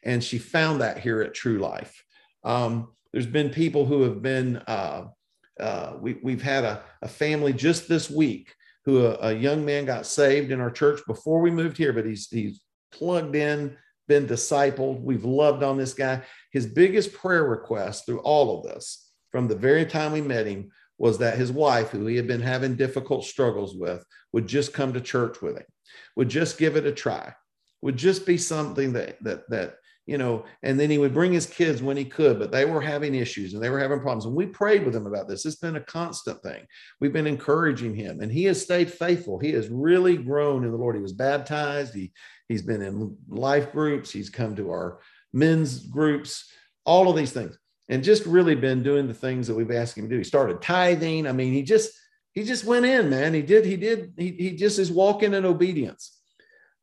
And 0.03 0.23
she 0.23 0.39
found 0.39 0.81
that 0.81 0.99
here 0.99 1.21
at 1.23 1.35
True 1.35 1.59
Life. 1.59 2.05
Um, 2.45 2.89
there's 3.13 3.27
been 3.27 3.51
people 3.51 3.85
who 3.85 4.03
have 4.03 4.23
been, 4.23 4.57
uh, 4.67 5.07
uh, 5.61 5.95
we, 6.01 6.19
we've 6.23 6.43
had 6.43 6.65
a, 6.65 6.83
a, 7.03 7.09
family 7.09 7.53
just 7.53 7.89
this 7.89 8.09
week 8.09 8.55
who 8.85 9.05
a, 9.05 9.19
a 9.21 9.33
young 9.33 9.65
man 9.65 9.85
got 9.85 10.07
saved 10.07 10.53
in 10.53 10.61
our 10.61 10.71
church 10.71 11.01
before 11.07 11.41
we 11.41 11.51
moved 11.51 11.77
here, 11.77 11.93
but 11.93 12.07
he's, 12.07 12.29
he's 12.29 12.61
plugged 12.93 13.35
in 13.35 13.77
been 14.09 14.27
discipled. 14.27 15.01
We've 15.03 15.25
loved 15.25 15.63
on 15.63 15.77
this 15.77 15.95
guy. 15.95 16.23
His 16.51 16.67
biggest 16.67 17.13
prayer 17.13 17.45
request 17.45 18.07
through 18.07 18.21
all 18.21 18.59
of 18.59 18.65
this, 18.65 19.13
from 19.31 19.47
the 19.47 19.55
very 19.55 19.85
time 19.85 20.13
we 20.13 20.23
met 20.23 20.47
him, 20.47 20.71
was 20.99 21.19
that 21.19 21.39
his 21.39 21.53
wife, 21.53 21.91
who 21.91 22.07
he 22.07 22.17
had 22.17 22.27
been 22.27 22.41
having 22.41 22.75
difficult 22.75 23.25
struggles 23.25 23.75
with, 23.77 24.05
would 24.33 24.47
just 24.47 24.73
come 24.73 24.93
to 24.93 25.01
church 25.01 25.41
with 25.41 25.57
him, 25.57 25.67
would 26.17 26.29
just 26.29 26.59
give 26.59 26.77
it 26.77 26.87
a 26.87 26.93
try, 26.93 27.33
would 27.83 27.97
just 27.97 28.27
be 28.27 28.37
something 28.37 28.93
that 28.95 29.23
that 29.23 29.49
that 29.51 29.77
you 30.09 30.17
know, 30.17 30.47
and 30.63 30.81
then 30.81 30.89
he 30.89 30.97
would 30.97 31.13
bring 31.13 31.35
his 31.35 31.45
kids 31.45 31.83
when 31.83 31.99
he 31.99 32.05
could, 32.07 32.39
but 32.39 32.51
they 32.51 32.65
were 32.65 32.81
having 32.81 33.15
issues 33.15 33.53
and 33.53 33.63
they 33.63 33.69
were 33.69 33.79
having 33.79 34.01
problems. 34.01 34.25
And 34.25 34.35
we 34.35 34.47
prayed 34.47 34.87
with 34.87 34.97
him 34.97 35.07
about 35.07 35.29
this. 35.29 35.45
It's 35.45 35.57
been 35.57 35.77
a 35.77 35.83
constant 35.83 36.43
thing. 36.43 36.65
We've 36.99 37.13
been 37.13 37.27
encouraging 37.27 37.95
him, 37.95 38.23
and 38.23 38.33
he 38.33 38.45
has 38.45 38.63
stayed 38.63 38.91
faithful. 38.91 39.39
He 39.39 39.53
has 39.53 39.69
really 39.69 40.17
grown 40.17 40.65
in 40.65 40.71
the 40.71 40.79
Lord. 40.79 40.97
He 40.97 41.03
was 41.03 41.13
baptized. 41.13 41.95
He 41.95 42.11
he's 42.49 42.63
been 42.63 42.81
in 42.81 43.19
life 43.29 43.71
groups. 43.71 44.11
He's 44.11 44.31
come 44.31 44.57
to 44.57 44.71
our 44.71 45.01
men's 45.35 45.87
groups. 45.87 46.51
All 46.87 47.11
of 47.11 47.17
these 47.17 47.33
things, 47.33 47.59
and 47.89 48.05
just 48.05 48.27
really 48.27 48.55
been 48.55 48.83
doing 48.83 49.07
the 49.07 49.15
things 49.15 49.47
that 49.47 49.55
we've 49.55 49.71
asked 49.71 49.97
him 49.97 50.05
to 50.05 50.11
do. 50.11 50.19
He 50.19 50.25
started 50.25 50.61
tithing. 50.61 51.27
I 51.27 51.33
mean, 51.33 51.53
he 51.53 51.63
just 51.63 51.91
he 52.33 52.45
just 52.45 52.65
went 52.65 52.87
in, 52.87 53.11
man. 53.11 53.35
He 53.35 53.43
did. 53.43 53.65
He 53.65 53.77
did. 53.77 54.13
He 54.17 54.33
he 54.33 54.57
just 54.57 54.79
is 54.79 54.91
walking 54.93 55.35
in 55.35 55.45
obedience 55.45 56.19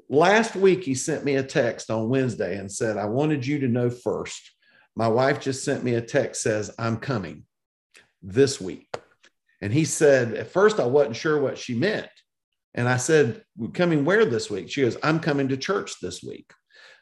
last 0.09 0.55
week 0.55 0.83
he 0.83 0.95
sent 0.95 1.25
me 1.25 1.35
a 1.35 1.43
text 1.43 1.89
on 1.89 2.09
Wednesday 2.09 2.57
and 2.57 2.71
said, 2.71 2.97
I 2.97 3.05
wanted 3.05 3.45
you 3.45 3.59
to 3.59 3.67
know 3.67 3.89
first. 3.89 4.51
My 4.95 5.07
wife 5.07 5.41
just 5.41 5.63
sent 5.63 5.83
me 5.83 5.95
a 5.95 6.01
text 6.01 6.41
says, 6.41 6.71
I'm 6.79 6.97
coming 6.97 7.43
this 8.21 8.61
week. 8.61 8.87
And 9.61 9.73
he 9.73 9.85
said, 9.85 10.33
at 10.33 10.51
first 10.51 10.79
I 10.79 10.85
wasn't 10.85 11.15
sure 11.15 11.39
what 11.39 11.57
she 11.57 11.75
meant. 11.75 12.09
And 12.73 12.89
I 12.89 12.97
said, 12.97 13.41
We're 13.55 13.69
coming 13.69 14.03
where 14.03 14.25
this 14.25 14.49
week? 14.49 14.69
She 14.69 14.81
goes, 14.81 14.97
I'm 15.01 15.19
coming 15.19 15.47
to 15.47 15.57
church 15.57 15.99
this 16.01 16.21
week. 16.21 16.51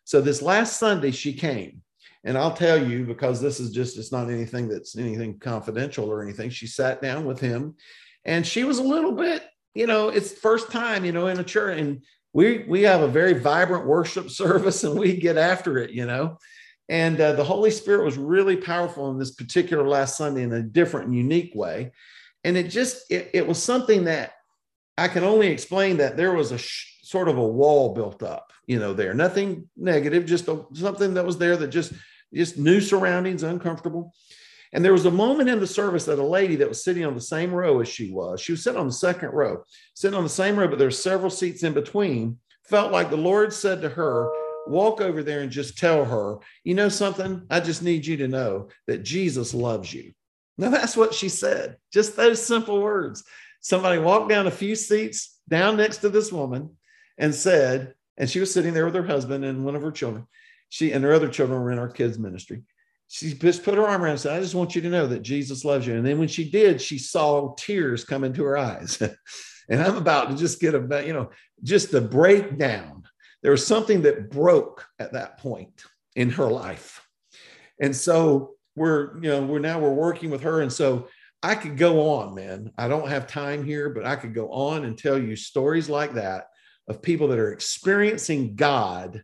So 0.04 0.22
this 0.22 0.42
last 0.42 0.80
Sunday 0.80 1.12
she 1.12 1.34
came. 1.34 1.82
And 2.24 2.38
I'll 2.38 2.56
tell 2.56 2.82
you, 2.82 3.06
because 3.06 3.42
this 3.42 3.60
is 3.60 3.72
just, 3.72 3.98
it's 3.98 4.12
not 4.12 4.30
anything 4.30 4.70
that's 4.70 4.98
anything 4.98 5.40
confidential 5.40 6.10
or 6.10 6.24
anything. 6.24 6.50
She 6.50 6.68
sat 6.68 7.02
down 7.02 7.26
with 7.26 7.40
him 7.40 7.76
and 8.24 8.48
she 8.48 8.64
was 8.64 8.80
a 8.80 8.84
little 8.84 9.12
bit, 9.12 9.44
you 9.74 9.88
know, 9.88 10.10
it's 10.10 10.32
first 10.32 10.72
time, 10.72 11.04
you 11.04 11.12
know, 11.12 11.28
in 11.28 11.40
a 11.40 11.44
church. 11.44 11.80
And 11.80 12.02
we 12.34 12.66
we 12.68 12.82
have 12.82 13.02
a 13.02 13.08
very 13.08 13.34
vibrant 13.34 13.86
worship 13.86 14.30
service 14.30 14.84
and 14.84 15.00
we 15.00 15.16
get 15.16 15.38
after 15.38 15.78
it 15.78 15.92
you 15.92 16.06
know 16.06 16.38
and 16.90 17.20
uh, 17.22 17.32
the 17.32 17.44
holy 17.44 17.72
spirit 17.72 18.04
was 18.04 18.18
really 18.18 18.58
powerful 18.58 19.10
in 19.12 19.18
this 19.18 19.32
particular 19.32 19.88
last 19.88 20.18
sunday 20.18 20.44
in 20.44 20.52
a 20.52 20.62
different 20.62 21.08
and 21.08 21.16
unique 21.16 21.54
way 21.56 21.92
and 22.44 22.58
it 22.58 22.70
just 22.70 23.10
it, 23.10 23.30
it 23.34 23.48
was 23.48 23.62
something 23.62 24.04
that 24.06 24.34
i 24.98 25.08
can 25.08 25.24
only 25.24 25.48
explain 25.48 25.98
that 25.98 26.18
there 26.18 26.34
was 26.34 26.52
a 26.52 26.58
sh- 26.58 27.00
sort 27.04 27.30
of 27.30 27.38
a 27.38 27.48
wall 27.48 27.94
built 27.94 28.24
up 28.24 28.52
you 28.66 28.80
know 28.80 28.94
there 28.94 29.14
nothing 29.14 29.70
negative 29.78 30.26
just 30.26 30.48
a, 30.48 30.66
something 30.74 31.14
that 31.14 31.26
was 31.26 31.38
there 31.38 31.56
that 31.56 31.68
just 31.68 31.94
just 32.34 32.58
new 32.58 32.82
surroundings 32.82 33.44
uncomfortable 33.44 34.14
and 34.74 34.84
there 34.84 34.92
was 34.92 35.06
a 35.06 35.12
moment 35.12 35.50
in 35.50 35.60
the 35.60 35.68
service 35.68 36.06
that 36.06 36.18
a 36.18 36.26
lady 36.26 36.56
that 36.58 36.68
was 36.68 36.84
sitting 36.84 37.06
on 37.06 37.14
the 37.14 37.22
same 37.22 37.54
row 37.54 37.80
as 37.80 37.88
she 37.88 38.10
was, 38.10 38.42
she 38.42 38.52
was 38.52 38.64
sitting 38.64 38.80
on 38.80 38.88
the 38.88 38.94
second 38.94 39.30
row, 39.30 39.64
sitting 39.94 40.18
on 40.18 40.24
the 40.24 40.30
same 40.30 40.58
row, 40.58 40.68
but 40.68 40.80
there's 40.80 41.02
several 41.02 41.30
seats 41.30 41.62
in 41.62 41.74
between, 41.74 42.40
felt 42.64 42.92
like 42.92 43.12
the 43.12 43.16
Lord 43.16 43.54
said 43.54 43.82
to 43.82 43.90
her, 43.90 44.32
walk 44.66 45.00
over 45.00 45.22
there 45.22 45.42
and 45.42 45.52
just 45.52 45.78
tell 45.78 46.04
her, 46.06 46.38
you 46.64 46.74
know 46.74 46.90
something? 46.90 47.46
I 47.52 47.60
just 47.60 47.84
need 47.84 48.06
you 48.06 48.18
to 48.18 48.28
know 48.28 48.70
that 48.88 49.04
Jesus 49.04 49.54
loves 49.54 49.94
you. 49.94 50.14
Now 50.58 50.70
that's 50.70 50.98
what 50.98 51.14
she 51.14 51.30
said. 51.30 51.78
Just 51.92 52.16
those 52.16 52.44
simple 52.44 52.82
words. 52.82 53.24
Somebody 53.62 54.00
walked 54.00 54.30
down 54.30 54.48
a 54.48 54.52
few 54.52 54.76
seats 54.76 55.40
down 55.48 55.78
next 55.78 55.98
to 55.98 56.10
this 56.10 56.32
woman 56.32 56.72
and 57.20 57.36
said, 57.36 57.94
and 58.18 58.30
she 58.30 58.40
was 58.40 58.52
sitting 58.52 58.74
there 58.74 58.86
with 58.86 58.96
her 58.96 59.06
husband 59.06 59.46
and 59.46 59.66
one 59.66 59.76
of 59.76 59.84
her 59.84 59.92
children. 59.92 60.26
She 60.74 60.92
and 60.92 61.04
her 61.04 61.14
other 61.14 61.30
children 61.30 61.62
were 61.62 61.72
in 61.72 61.80
our 61.80 61.90
kids' 61.90 62.18
ministry 62.18 62.64
she 63.14 63.32
just 63.36 63.64
put 63.64 63.76
her 63.76 63.86
arm 63.86 64.02
around 64.02 64.14
and 64.14 64.20
said, 64.20 64.36
I 64.36 64.42
just 64.42 64.56
want 64.56 64.76
you 64.76 64.82
to 64.82 64.90
know 64.90 65.06
that 65.06 65.22
Jesus 65.22 65.64
loves 65.64 65.86
you. 65.86 65.96
And 65.96 66.04
then 66.04 66.18
when 66.18 66.28
she 66.28 66.50
did, 66.50 66.82
she 66.82 66.98
saw 66.98 67.54
tears 67.54 68.04
come 68.04 68.24
into 68.24 68.44
her 68.44 68.58
eyes. 68.58 69.00
and 69.70 69.84
I'm 69.84 69.98
about 69.98 70.32
to 70.32 70.36
just 70.36 70.60
get 70.60 70.74
a, 70.74 71.06
you 71.06 71.14
know, 71.14 71.30
just 71.62 71.94
a 71.94 72.02
breakdown. 72.02 73.04
There 73.44 73.52
was 73.52 73.68
something 73.68 74.02
that 74.02 74.32
broke 74.32 74.88
at 74.98 75.14
that 75.14 75.38
point 75.38 75.84
in 76.16 76.32
her 76.32 76.48
life. 76.48 77.08
And 77.80 77.96
so 77.96 78.56
we're, 78.76 79.16
you 79.22 79.30
know, 79.30 79.44
we're 79.44 79.60
now 79.60 79.80
we're 79.80 79.94
working 79.94 80.32
with 80.32 80.42
her. 80.42 80.62
And 80.62 80.74
so 80.74 81.08
I 81.44 81.54
could 81.54 81.78
go 81.78 82.10
on, 82.10 82.34
man. 82.34 82.72
I 82.80 82.88
don't 82.88 83.10
have 83.10 83.28
time 83.28 83.64
here, 83.64 83.92
but 83.92 84.08
I 84.08 84.16
could 84.16 84.34
go 84.34 84.50
on 84.50 84.86
and 84.86 84.98
tell 84.98 85.20
you 85.20 85.36
stories 85.36 85.88
like 85.88 86.14
that 86.14 86.46
of 86.88 87.04
people 87.04 87.28
that 87.28 87.38
are 87.38 87.52
experiencing 87.52 88.56
God 88.56 89.24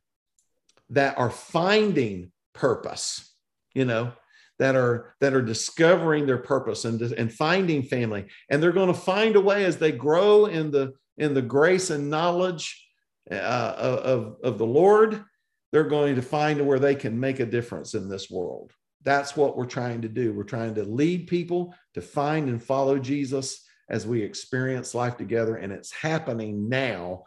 that 0.89 1.17
are 1.17 1.29
finding 1.29 2.31
purpose 2.53 3.33
you 3.73 3.85
know 3.85 4.11
that 4.59 4.75
are 4.75 5.15
that 5.21 5.33
are 5.33 5.41
discovering 5.41 6.25
their 6.25 6.37
purpose 6.37 6.85
and 6.85 7.01
and 7.01 7.33
finding 7.33 7.81
family. 7.81 8.25
And 8.49 8.61
they're 8.61 8.71
going 8.71 8.93
to 8.93 8.99
find 8.99 9.35
a 9.35 9.41
way 9.41 9.65
as 9.65 9.77
they 9.77 9.93
grow 9.93 10.45
in 10.45 10.69
the 10.69 10.93
in 11.17 11.33
the 11.33 11.41
grace 11.41 11.89
and 11.89 12.09
knowledge 12.09 12.85
uh, 13.31 13.75
of 13.77 14.35
of 14.43 14.57
the 14.57 14.65
lord 14.65 15.23
they're 15.71 15.83
going 15.83 16.15
to 16.15 16.21
find 16.21 16.65
where 16.65 16.79
they 16.79 16.95
can 16.95 17.19
make 17.19 17.39
a 17.39 17.45
difference 17.45 17.93
in 17.93 18.09
this 18.09 18.27
world. 18.27 18.73
That's 19.03 19.37
what 19.37 19.55
we're 19.55 19.67
trying 19.67 20.01
to 20.01 20.09
do. 20.09 20.33
We're 20.33 20.43
trying 20.43 20.73
to 20.75 20.83
lead 20.83 21.27
people 21.27 21.75
to 21.93 22.01
find 22.01 22.49
and 22.49 22.61
follow 22.61 22.97
jesus 22.97 23.65
as 23.87 24.07
we 24.07 24.23
experience 24.23 24.95
life 24.95 25.15
together 25.15 25.57
and 25.57 25.71
it's 25.71 25.91
happening 25.91 26.69
now. 26.69 27.23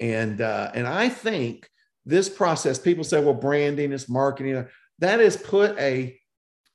And 0.00 0.40
uh, 0.40 0.70
and 0.74 0.86
i 0.86 1.08
think 1.08 1.68
this 2.06 2.28
process 2.28 2.78
people 2.78 3.04
say 3.04 3.22
well 3.22 3.34
branding 3.34 3.92
is 3.92 4.08
marketing 4.08 4.66
that 4.98 5.20
is 5.20 5.36
put 5.36 5.78
a 5.78 6.18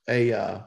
a 0.08 0.32
uh, 0.32 0.60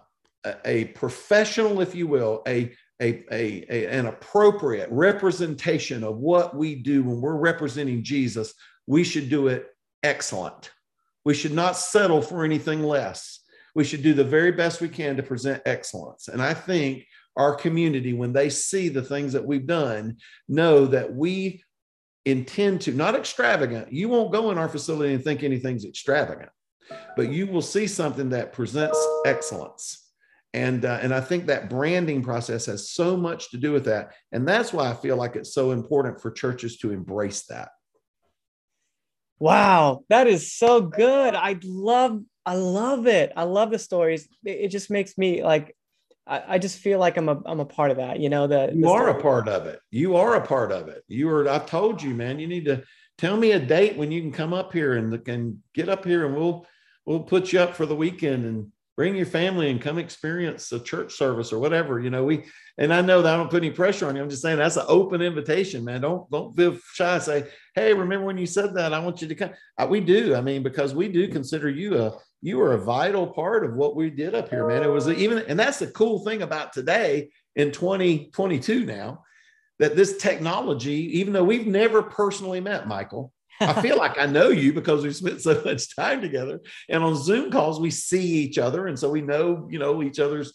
a 0.65 0.86
professional, 0.86 1.82
if 1.82 1.95
you 1.95 2.08
will, 2.08 2.41
a, 2.47 2.73
a, 3.01 3.23
a, 3.32 3.65
a, 3.69 3.88
an 3.88 4.06
appropriate 4.06 4.89
representation 4.91 6.04
of 6.04 6.17
what 6.17 6.56
we 6.56 6.75
do 6.75 7.04
when 7.04 7.21
we're 7.21 7.36
representing 7.36 8.04
Jesus, 8.04 8.54
we 8.88 9.04
should 9.04 9.30
do 9.30 9.47
it 9.47 9.67
excellent. 10.04 10.71
We 11.23 11.34
should 11.34 11.54
not 11.54 11.78
settle 11.78 12.21
for 12.21 12.45
anything 12.45 12.84
less. 12.84 13.39
We 13.73 13.84
should 13.84 14.04
do 14.04 14.13
the 14.13 14.23
very 14.23 14.51
best 14.51 14.82
we 14.82 14.89
can 14.89 15.17
to 15.17 15.23
present 15.23 15.63
excellence. 15.65 16.28
And 16.28 16.41
I 16.41 16.54
think 16.54 17.06
our 17.36 17.56
community, 17.56 18.13
when 18.13 18.32
they 18.32 18.49
see 18.49 18.88
the 18.89 19.01
things 19.01 19.34
that 19.34 19.45
we've 19.45 19.67
done, 19.67 20.17
know 20.47 20.86
that 20.86 21.13
we 21.13 21.63
intend 22.25 22.81
to, 22.81 22.91
not 22.91 23.15
extravagant. 23.15 23.93
You 23.93 24.09
won't 24.09 24.31
go 24.31 24.51
in 24.51 24.57
our 24.57 24.69
facility 24.69 25.13
and 25.13 25.23
think 25.23 25.43
anything's 25.43 25.85
extravagant 25.85 26.49
but 27.15 27.31
you 27.31 27.47
will 27.47 27.61
see 27.61 27.88
something 27.88 28.29
that 28.29 28.53
presents 28.53 28.99
excellence. 29.25 30.01
And, 30.53 30.85
uh, 30.85 30.99
and 31.01 31.13
I 31.13 31.19
think 31.19 31.47
that 31.47 31.69
branding 31.69 32.23
process 32.23 32.65
has 32.67 32.89
so 32.89 33.17
much 33.17 33.51
to 33.51 33.57
do 33.57 33.73
with 33.73 33.85
that. 33.85 34.13
And 34.31 34.47
that's 34.47 34.71
why 34.71 34.89
I 34.89 34.93
feel 34.93 35.17
like 35.17 35.35
it's 35.35 35.53
so 35.53 35.71
important 35.71 36.21
for 36.21 36.31
churches 36.31 36.77
to 36.77 36.91
embrace 36.91 37.45
that. 37.47 37.69
Wow, 39.38 40.05
that 40.07 40.27
is 40.27 40.53
so 40.53 40.81
good. 40.81 41.35
I 41.35 41.59
love, 41.61 42.21
I 42.45 42.55
love 42.55 43.05
it. 43.05 43.33
I 43.35 43.43
love 43.43 43.69
the 43.69 43.79
stories. 43.79 44.29
It, 44.45 44.51
it 44.51 44.67
just 44.69 44.89
makes 44.89 45.17
me 45.17 45.43
like, 45.43 45.75
I, 46.27 46.55
I, 46.55 46.57
just 46.57 46.79
feel 46.79 46.99
like 46.99 47.17
I'm 47.17 47.29
a, 47.29 47.39
I'm 47.45 47.59
a 47.59 47.65
part 47.65 47.91
of 47.91 47.97
that. 47.97 48.19
You 48.19 48.29
know, 48.29 48.47
that 48.47 48.75
you 48.75 48.81
the 48.81 48.89
are 48.89 49.09
a 49.09 49.21
part 49.21 49.47
of 49.47 49.67
it. 49.67 49.79
You 49.91 50.15
are 50.15 50.35
a 50.35 50.45
part 50.45 50.71
of 50.71 50.88
it. 50.88 51.03
You 51.07 51.29
are. 51.29 51.47
I've 51.47 51.67
told 51.67 52.01
you, 52.01 52.13
man. 52.13 52.39
You 52.39 52.47
need 52.47 52.65
to 52.65 52.83
tell 53.17 53.38
me 53.38 53.51
a 53.51 53.59
date 53.59 53.97
when 53.97 54.11
you 54.11 54.21
can 54.21 54.31
come 54.31 54.53
up 54.53 54.73
here 54.73 54.93
and 54.93 55.27
and 55.27 55.59
get 55.73 55.89
up 55.89 56.05
here, 56.05 56.25
and 56.25 56.35
we'll 56.35 56.65
we'll 57.05 57.23
put 57.23 57.53
you 57.53 57.59
up 57.59 57.75
for 57.75 57.85
the 57.85 57.95
weekend 57.95 58.45
and 58.45 58.71
bring 58.95 59.15
your 59.15 59.25
family 59.25 59.69
and 59.69 59.81
come 59.81 59.97
experience 59.97 60.71
a 60.71 60.79
church 60.79 61.13
service 61.13 61.51
or 61.51 61.59
whatever. 61.59 61.99
You 61.99 62.09
know, 62.09 62.23
we 62.23 62.45
and 62.77 62.93
I 62.93 63.01
know 63.01 63.21
that 63.21 63.33
I 63.33 63.38
don't 63.38 63.51
put 63.51 63.63
any 63.63 63.71
pressure 63.71 64.07
on 64.07 64.15
you. 64.15 64.21
I'm 64.21 64.29
just 64.29 64.41
saying 64.41 64.57
that's 64.57 64.77
an 64.77 64.85
open 64.88 65.21
invitation, 65.21 65.83
man. 65.83 66.01
Don't 66.01 66.29
don't 66.31 66.55
feel 66.55 66.77
shy. 66.93 67.19
Say, 67.19 67.43
hey, 67.75 67.93
remember 67.93 68.25
when 68.25 68.38
you 68.38 68.47
said 68.47 68.73
that? 68.75 68.93
I 68.93 68.99
want 68.99 69.21
you 69.21 69.27
to 69.27 69.35
come. 69.35 69.51
Uh, 69.77 69.88
we 69.89 69.99
do. 69.99 70.33
I 70.33 70.41
mean, 70.41 70.63
because 70.63 70.95
we 70.95 71.07
do 71.07 71.27
consider 71.27 71.69
you 71.69 72.01
a 72.01 72.17
you 72.41 72.61
are 72.61 72.73
a 72.73 72.83
vital 72.83 73.25
part 73.25 73.65
of 73.65 73.73
what 73.73 73.95
we 73.95 74.09
did 74.09 74.35
up 74.35 74.49
here, 74.49 74.67
man. 74.67 74.83
It 74.83 74.88
was 74.88 75.09
even, 75.09 75.39
and 75.47 75.59
that's 75.59 75.79
the 75.79 75.88
cool 75.88 76.23
thing 76.23 76.43
about 76.43 76.73
today 76.73 77.29
in 77.55 77.71
2022 77.71 78.85
now 78.85 79.23
that 79.79 79.95
this 79.95 80.17
technology, 80.17 81.17
even 81.19 81.33
though 81.33 81.43
we've 81.43 81.65
never 81.65 82.03
personally 82.03 82.59
met, 82.59 82.88
Michael, 82.88 83.33
I 83.59 83.73
feel 83.81 83.97
like 83.97 84.19
I 84.19 84.27
know 84.27 84.49
you 84.49 84.73
because 84.73 85.03
we 85.03 85.11
spent 85.11 85.41
so 85.41 85.59
much 85.65 85.95
time 85.95 86.21
together. 86.21 86.61
And 86.88 87.03
on 87.03 87.15
Zoom 87.15 87.49
calls, 87.49 87.79
we 87.79 87.89
see 87.89 88.23
each 88.23 88.59
other. 88.59 88.85
And 88.88 88.99
so 88.99 89.09
we 89.09 89.21
know, 89.21 89.67
you 89.71 89.79
know, 89.79 90.03
each 90.03 90.19
other's 90.19 90.53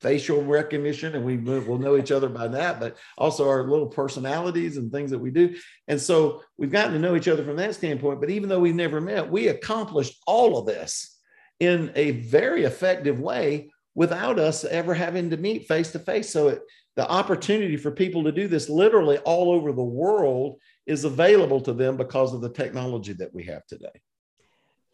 facial 0.00 0.42
recognition 0.42 1.14
and 1.14 1.24
we 1.24 1.36
will 1.36 1.78
know 1.78 1.96
each 1.96 2.12
other 2.12 2.28
by 2.28 2.48
that, 2.48 2.80
but 2.80 2.96
also 3.16 3.48
our 3.48 3.68
little 3.68 3.86
personalities 3.86 4.76
and 4.76 4.92
things 4.92 5.10
that 5.10 5.18
we 5.18 5.30
do. 5.30 5.56
And 5.86 6.00
so 6.00 6.42
we've 6.56 6.70
gotten 6.70 6.92
to 6.92 6.98
know 6.98 7.16
each 7.16 7.28
other 7.28 7.44
from 7.44 7.56
that 7.56 7.74
standpoint. 7.74 8.20
But 8.20 8.30
even 8.30 8.48
though 8.48 8.60
we've 8.60 8.74
never 8.74 9.00
met, 9.00 9.30
we 9.30 9.48
accomplished 9.48 10.20
all 10.26 10.58
of 10.58 10.66
this 10.66 11.18
in 11.60 11.90
a 11.94 12.12
very 12.12 12.64
effective 12.64 13.20
way 13.20 13.70
without 13.94 14.38
us 14.38 14.64
ever 14.64 14.94
having 14.94 15.30
to 15.30 15.36
meet 15.36 15.66
face 15.66 15.90
to 15.92 15.98
face. 15.98 16.30
So 16.30 16.48
it, 16.48 16.62
the 16.96 17.08
opportunity 17.08 17.76
for 17.76 17.90
people 17.90 18.24
to 18.24 18.32
do 18.32 18.48
this 18.48 18.68
literally 18.68 19.18
all 19.18 19.50
over 19.52 19.72
the 19.72 19.82
world 19.82 20.60
is 20.86 21.04
available 21.04 21.60
to 21.62 21.72
them 21.72 21.96
because 21.96 22.34
of 22.34 22.40
the 22.40 22.50
technology 22.50 23.12
that 23.14 23.32
we 23.34 23.44
have 23.44 23.66
today. 23.66 24.00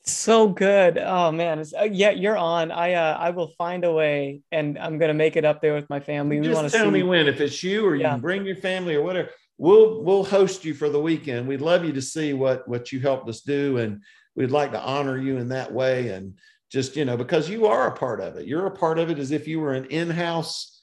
So 0.07 0.49
good. 0.49 0.99
Oh 0.99 1.33
man. 1.33 1.59
It's, 1.59 1.73
uh, 1.73 1.85
yeah, 1.85 2.11
you're 2.11 2.37
on. 2.37 2.71
I 2.71 2.93
uh, 2.93 3.17
I 3.19 3.31
will 3.31 3.49
find 3.57 3.85
a 3.85 3.93
way 3.93 4.43
and 4.53 4.79
I'm 4.79 4.99
going 4.99 5.09
to 5.09 5.15
make 5.15 5.37
it 5.37 5.47
up 5.47 5.63
there 5.63 5.75
with 5.75 5.89
my 5.89 6.01
family. 6.01 6.41
We 6.41 6.51
want 6.51 6.71
to 6.71 6.77
tell 6.77 6.87
see... 6.87 6.91
me 6.91 7.03
when 7.03 7.27
if 7.27 7.41
it's 7.41 7.63
you 7.63 7.87
or 7.87 7.95
you 7.95 8.03
yeah. 8.03 8.11
can 8.13 8.21
bring 8.21 8.45
your 8.45 8.57
family 8.57 8.95
or 8.95 9.03
whatever. 9.03 9.31
We'll 9.57 10.03
we'll 10.03 10.25
host 10.25 10.65
you 10.65 10.75
for 10.75 10.91
the 10.91 11.01
weekend. 11.01 11.49
We'd 11.49 11.63
love 11.63 11.85
you 11.87 11.93
to 11.95 12.03
see 12.03 12.35
what 12.35 12.69
what 12.69 12.93
you 12.93 13.01
helped 13.01 13.29
us 13.31 13.41
do 13.41 13.79
and 13.79 14.03
we'd 14.37 14.51
like 14.51 14.73
to 14.73 14.81
honor 14.81 15.17
you 15.17 15.39
in 15.39 15.49
that 15.49 15.73
way 15.73 16.09
and 16.09 16.35
just 16.71 16.97
you 16.97 17.07
know 17.07 17.17
because 17.17 17.49
you 17.49 17.67
are 17.67 17.87
a 17.87 17.97
part 17.97 18.21
of 18.21 18.37
it. 18.37 18.47
You're 18.47 18.67
a 18.67 18.77
part 18.77 18.99
of 18.99 19.09
it 19.09 19.19
as 19.19 19.31
if 19.31 19.49
you 19.49 19.59
were 19.61 19.73
an 19.73 19.87
in-house 19.87 20.83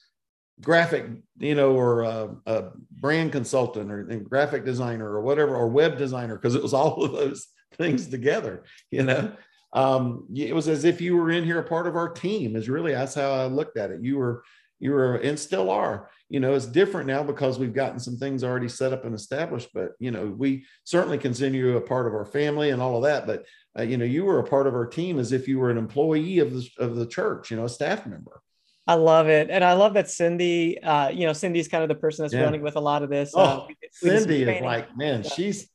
graphic, 0.60 1.06
you 1.38 1.54
know, 1.54 1.72
or 1.72 2.02
a, 2.02 2.36
a 2.46 2.64
brand 2.90 3.32
consultant 3.32 3.90
or 3.90 4.02
graphic 4.02 4.64
designer 4.64 5.08
or 5.08 5.20
whatever, 5.20 5.54
or 5.54 5.68
web 5.68 5.98
designer, 5.98 6.36
because 6.36 6.54
it 6.54 6.62
was 6.62 6.74
all 6.74 7.04
of 7.04 7.12
those 7.12 7.46
things 7.76 8.06
together, 8.06 8.64
you 8.90 9.02
know. 9.02 9.32
Um, 9.74 10.26
it 10.34 10.54
was 10.54 10.68
as 10.68 10.84
if 10.84 11.00
you 11.00 11.16
were 11.16 11.30
in 11.30 11.44
here 11.44 11.58
a 11.58 11.64
part 11.64 11.86
of 11.86 11.96
our 11.96 12.08
team, 12.08 12.56
is 12.56 12.68
really 12.68 12.92
that's 12.92 13.14
how 13.14 13.30
I 13.30 13.46
looked 13.46 13.78
at 13.78 13.90
it. 13.90 14.02
You 14.02 14.18
were, 14.18 14.44
you 14.80 14.92
were, 14.92 15.16
and 15.16 15.38
still 15.38 15.70
are. 15.70 16.10
You 16.28 16.40
know, 16.40 16.54
it's 16.54 16.66
different 16.66 17.06
now 17.06 17.22
because 17.22 17.58
we've 17.58 17.74
gotten 17.74 17.98
some 17.98 18.16
things 18.16 18.44
already 18.44 18.68
set 18.68 18.92
up 18.92 19.04
and 19.04 19.14
established, 19.14 19.70
but 19.72 19.92
you 19.98 20.10
know, 20.10 20.26
we 20.26 20.66
certainly 20.84 21.18
consider 21.18 21.56
you 21.56 21.76
a 21.76 21.80
part 21.80 22.06
of 22.06 22.14
our 22.14 22.24
family 22.24 22.70
and 22.70 22.82
all 22.82 22.96
of 22.96 23.02
that. 23.04 23.26
But 23.26 23.46
uh, 23.78 23.82
you 23.82 23.96
know, 23.96 24.04
you 24.04 24.24
were 24.24 24.38
a 24.38 24.44
part 24.44 24.66
of 24.66 24.74
our 24.74 24.86
team 24.86 25.18
as 25.18 25.32
if 25.32 25.48
you 25.48 25.58
were 25.58 25.70
an 25.70 25.78
employee 25.78 26.38
of 26.38 26.52
the 26.52 26.68
of 26.78 26.96
the 26.96 27.06
church, 27.06 27.50
you 27.50 27.56
know, 27.56 27.64
a 27.64 27.68
staff 27.68 28.06
member. 28.06 28.42
I 28.86 28.94
love 28.94 29.28
it, 29.28 29.48
and 29.48 29.62
I 29.62 29.74
love 29.74 29.94
that 29.94 30.10
Cindy. 30.10 30.82
Uh, 30.82 31.08
you 31.08 31.26
know, 31.26 31.32
Cindy's 31.32 31.68
kind 31.68 31.82
of 31.82 31.88
the 31.88 31.94
person 31.94 32.24
that's 32.24 32.34
yeah. 32.34 32.42
running 32.42 32.62
with 32.62 32.76
a 32.76 32.80
lot 32.80 33.02
of 33.02 33.10
this. 33.10 33.32
Oh, 33.34 33.40
uh, 33.40 33.64
we, 33.68 33.76
we 34.02 34.08
Cindy 34.10 34.42
is 34.42 34.62
like, 34.62 34.96
man, 34.96 35.22
yeah. 35.22 35.30
she's. 35.30 35.68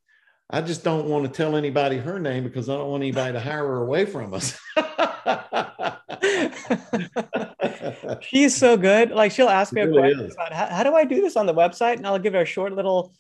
I 0.50 0.62
just 0.62 0.82
don't 0.84 1.08
want 1.08 1.26
to 1.26 1.30
tell 1.30 1.58
anybody 1.58 1.98
her 1.98 2.20
name 2.20 2.44
because 2.44 2.70
I 2.70 2.76
don't 2.76 2.90
want 2.90 3.04
anybody 3.04 3.34
to 3.34 3.40
hire 3.40 3.66
her 3.66 3.84
away 3.84 4.06
from 4.06 4.34
us. 4.34 4.58
she's 8.22 8.56
so 8.56 8.78
good. 8.78 9.12
Like 9.12 9.34
she'll 9.34 9.50
ask 9.50 9.74
me 9.74 9.82
really 9.82 10.12
a 10.12 10.16
question 10.16 10.32
about 10.32 10.54
how, 10.54 10.68
how, 10.68 10.84
do 10.84 10.96
I 10.96 11.04
do 11.04 11.20
this 11.22 11.36
on 11.36 11.48
the 11.48 11.54
website, 11.54 11.98
and 11.98 12.08
I'll 12.08 12.20
give 12.20 12.34
her 12.34 12.42
a 12.42 12.46
short 12.46 12.74
little 12.74 13.14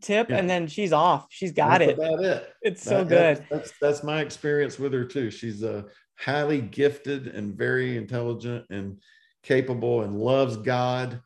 tip, 0.00 0.28
yeah. 0.28 0.36
and 0.36 0.48
then 0.48 0.66
she's 0.66 0.92
off. 0.92 1.26
She's 1.30 1.52
got 1.52 1.78
that's 1.78 1.92
it. 1.92 1.98
About 1.98 2.22
it. 2.22 2.52
It's 2.60 2.84
that, 2.84 2.90
so 2.90 3.04
good. 3.04 3.46
That's, 3.50 3.72
that's 3.80 4.02
my 4.02 4.20
experience 4.20 4.78
with 4.78 4.92
her 4.92 5.04
too. 5.04 5.30
She's 5.30 5.62
a 5.62 5.86
highly 6.18 6.60
gifted 6.60 7.28
and 7.28 7.56
very 7.56 7.96
intelligent 7.96 8.66
and 8.70 9.00
capable 9.42 10.02
and 10.02 10.18
loves 10.18 10.56
God, 10.56 11.20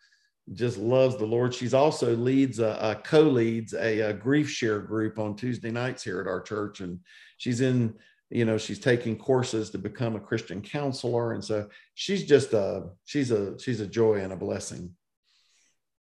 just 0.55 0.79
loves 0.79 1.17
the 1.17 1.27
Lord. 1.27 1.55
She's 1.55 1.75
also 1.75 2.15
leads 2.17 2.59
a, 2.59 2.79
a 2.81 2.95
co-leads 2.97 3.75
a, 3.75 4.01
a, 4.01 4.13
grief 4.13 4.49
share 4.49 4.81
group 4.81 5.19
on 5.19 5.37
Tuesday 5.37 5.71
nights 5.71 6.03
here 6.03 6.21
at 6.21 6.27
our 6.27 6.41
church, 6.41 6.81
and 6.81 7.01
she's 7.37 7.61
in. 7.61 7.95
You 8.31 8.45
know, 8.45 8.59
she's 8.59 8.79
taking 8.79 9.17
courses 9.17 9.71
to 9.71 9.79
become 9.79 10.15
a 10.15 10.21
Christian 10.21 10.61
counselor, 10.61 11.33
and 11.33 11.43
so 11.43 11.67
she's 11.95 12.27
just 12.27 12.53
a 12.53 12.91
she's 13.07 13.31
a 13.31 13.59
she's 13.59 13.81
a 13.81 13.87
joy 13.87 14.17
and 14.17 14.35
a 14.35 14.37
blessing. 14.37 14.95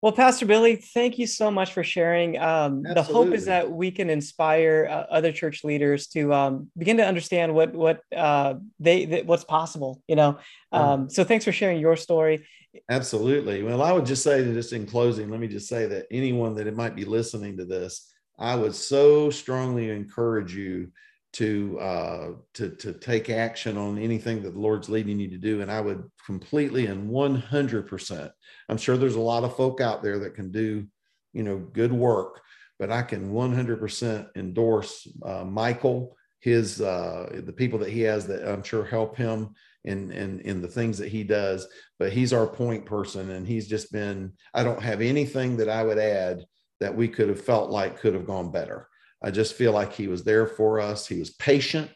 Well, 0.05 0.11
Pastor 0.11 0.45
Billy, 0.45 0.75
thank 0.75 1.17
you 1.17 1.25
so 1.25 1.49
much 1.49 1.73
for 1.73 1.83
sharing. 1.83 2.37
Um, 2.37 2.83
the 2.83 3.01
hope 3.01 3.33
is 3.33 3.45
that 3.45 3.71
we 3.71 3.89
can 3.89 4.11
inspire 4.11 4.87
uh, 4.87 5.11
other 5.11 5.31
church 5.31 5.63
leaders 5.63 6.05
to 6.09 6.31
um, 6.31 6.69
begin 6.77 6.97
to 6.97 7.03
understand 7.03 7.55
what 7.55 7.73
what 7.73 8.01
uh, 8.15 8.53
they, 8.79 9.23
what's 9.25 9.45
possible. 9.45 10.03
You 10.07 10.15
know, 10.15 10.37
um, 10.71 11.09
so 11.09 11.23
thanks 11.23 11.43
for 11.43 11.51
sharing 11.51 11.79
your 11.79 11.95
story. 11.95 12.45
Absolutely. 12.87 13.63
Well, 13.63 13.81
I 13.81 13.93
would 13.93 14.05
just 14.05 14.21
say 14.21 14.43
that 14.43 14.53
just 14.53 14.73
in 14.73 14.85
closing, 14.85 15.31
let 15.31 15.39
me 15.39 15.47
just 15.47 15.67
say 15.67 15.87
that 15.87 16.05
anyone 16.11 16.53
that 16.53 16.71
might 16.75 16.95
be 16.95 17.03
listening 17.03 17.57
to 17.57 17.65
this, 17.65 18.13
I 18.37 18.55
would 18.55 18.75
so 18.75 19.31
strongly 19.31 19.89
encourage 19.89 20.53
you 20.53 20.91
to 21.35 21.77
uh, 21.81 22.27
to 22.53 22.69
to 22.69 22.93
take 22.93 23.29
action 23.29 23.77
on 23.77 23.97
anything 23.97 24.41
that 24.41 24.53
the 24.53 24.59
Lord's 24.59 24.87
leading 24.87 25.19
you 25.19 25.29
to 25.29 25.37
do. 25.37 25.61
And 25.61 25.69
I 25.69 25.81
would 25.81 26.09
completely 26.25 26.85
and 26.85 27.09
one 27.09 27.35
hundred 27.35 27.87
percent. 27.87 28.31
I'm 28.69 28.77
sure 28.77 28.95
there's 28.95 29.15
a 29.15 29.19
lot 29.33 29.43
of 29.43 29.57
folk 29.57 29.81
out 29.81 30.01
there 30.01 30.19
that 30.19 30.35
can 30.35 30.49
do, 30.51 30.87
you 31.33 31.43
know, 31.43 31.57
good 31.57 31.91
work, 31.91 32.41
but 32.79 32.89
I 32.89 33.01
can 33.01 33.33
one 33.33 33.53
hundred 33.53 33.81
percent 33.81 34.27
endorse 34.37 35.07
uh, 35.25 35.43
Michael, 35.43 36.15
his 36.39 36.79
uh, 36.79 37.41
the 37.43 37.53
people 37.53 37.79
that 37.79 37.91
he 37.91 38.01
has 38.01 38.27
that 38.27 38.47
I'm 38.47 38.63
sure 38.63 38.85
help 38.85 39.17
him 39.17 39.55
in 39.83 40.13
in 40.13 40.39
in 40.39 40.61
the 40.61 40.69
things 40.69 40.97
that 40.99 41.09
he 41.09 41.25
does. 41.25 41.67
But 41.99 42.13
he's 42.13 42.31
our 42.31 42.47
point 42.47 42.85
person, 42.85 43.31
and 43.31 43.45
he's 43.45 43.67
just 43.67 43.91
been. 43.91 44.31
I 44.53 44.63
don't 44.63 44.81
have 44.81 45.01
anything 45.01 45.57
that 45.57 45.67
I 45.69 45.83
would 45.83 45.99
add 45.99 46.45
that 46.79 46.95
we 46.95 47.09
could 47.09 47.27
have 47.27 47.41
felt 47.41 47.71
like 47.71 47.99
could 47.99 48.13
have 48.13 48.25
gone 48.25 48.51
better 48.51 48.87
I 49.23 49.31
just 49.31 49.55
feel 49.55 49.71
like 49.71 49.93
he 49.93 50.07
was 50.07 50.23
there 50.23 50.45
for 50.45 50.79
us. 50.79 51.07
He 51.07 51.19
was 51.19 51.31
patient. 51.31 51.91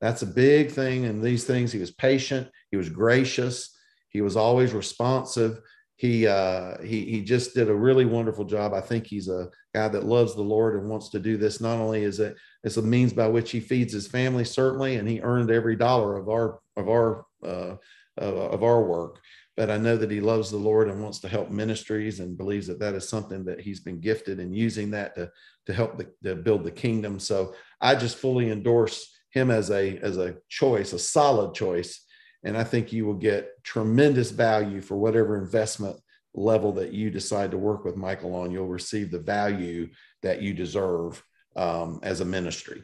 That's 0.00 0.22
a 0.22 0.26
big 0.26 0.70
thing 0.70 1.04
in 1.04 1.20
these 1.20 1.44
things. 1.44 1.72
He 1.72 1.78
was 1.78 1.90
patient. 1.90 2.48
He 2.70 2.76
was 2.76 2.88
gracious. 2.88 3.76
He 4.08 4.20
was 4.20 4.36
always 4.36 4.72
responsive. 4.72 5.60
He 5.96 6.26
uh, 6.26 6.82
he 6.82 7.04
he 7.04 7.22
just 7.22 7.54
did 7.54 7.68
a 7.70 7.74
really 7.74 8.04
wonderful 8.04 8.44
job. 8.44 8.74
I 8.74 8.80
think 8.80 9.06
he's 9.06 9.28
a 9.28 9.48
guy 9.74 9.88
that 9.88 10.04
loves 10.04 10.34
the 10.34 10.42
Lord 10.42 10.74
and 10.74 10.90
wants 10.90 11.08
to 11.10 11.20
do 11.20 11.36
this. 11.36 11.60
Not 11.60 11.78
only 11.78 12.02
is 12.02 12.18
it 12.20 12.36
it's 12.64 12.76
a 12.76 12.82
means 12.82 13.12
by 13.12 13.28
which 13.28 13.52
he 13.52 13.60
feeds 13.60 13.92
his 13.92 14.08
family, 14.08 14.44
certainly, 14.44 14.96
and 14.96 15.08
he 15.08 15.20
earned 15.20 15.50
every 15.50 15.76
dollar 15.76 16.16
of 16.16 16.28
our 16.28 16.58
of 16.76 16.88
our 16.88 17.24
uh, 17.44 17.76
of 18.18 18.62
our 18.62 18.82
work 18.82 19.20
but 19.56 19.70
I 19.70 19.76
know 19.76 19.96
that 19.96 20.10
he 20.10 20.20
loves 20.20 20.50
the 20.50 20.56
Lord 20.56 20.88
and 20.88 21.02
wants 21.02 21.20
to 21.20 21.28
help 21.28 21.50
ministries 21.50 22.20
and 22.20 22.36
believes 22.36 22.66
that 22.66 22.80
that 22.80 22.94
is 22.94 23.08
something 23.08 23.44
that 23.44 23.60
he's 23.60 23.80
been 23.80 24.00
gifted 24.00 24.40
in 24.40 24.52
using 24.52 24.90
that 24.90 25.14
to, 25.14 25.30
to 25.66 25.72
help 25.72 25.96
the, 25.96 26.10
to 26.24 26.34
build 26.34 26.64
the 26.64 26.70
kingdom. 26.70 27.20
So 27.20 27.54
I 27.80 27.94
just 27.94 28.18
fully 28.18 28.50
endorse 28.50 29.16
him 29.30 29.50
as 29.50 29.70
a, 29.70 29.98
as 29.98 30.16
a 30.16 30.36
choice, 30.48 30.92
a 30.92 30.98
solid 30.98 31.54
choice. 31.54 32.04
And 32.42 32.56
I 32.56 32.64
think 32.64 32.92
you 32.92 33.06
will 33.06 33.14
get 33.14 33.50
tremendous 33.62 34.30
value 34.30 34.80
for 34.80 34.96
whatever 34.96 35.40
investment 35.40 35.96
level 36.34 36.72
that 36.72 36.92
you 36.92 37.10
decide 37.10 37.52
to 37.52 37.58
work 37.58 37.84
with 37.84 37.96
Michael 37.96 38.34
on. 38.34 38.50
You'll 38.50 38.66
receive 38.66 39.10
the 39.10 39.20
value 39.20 39.88
that 40.22 40.42
you 40.42 40.52
deserve 40.52 41.22
um, 41.56 42.00
as 42.02 42.20
a 42.20 42.24
ministry. 42.24 42.82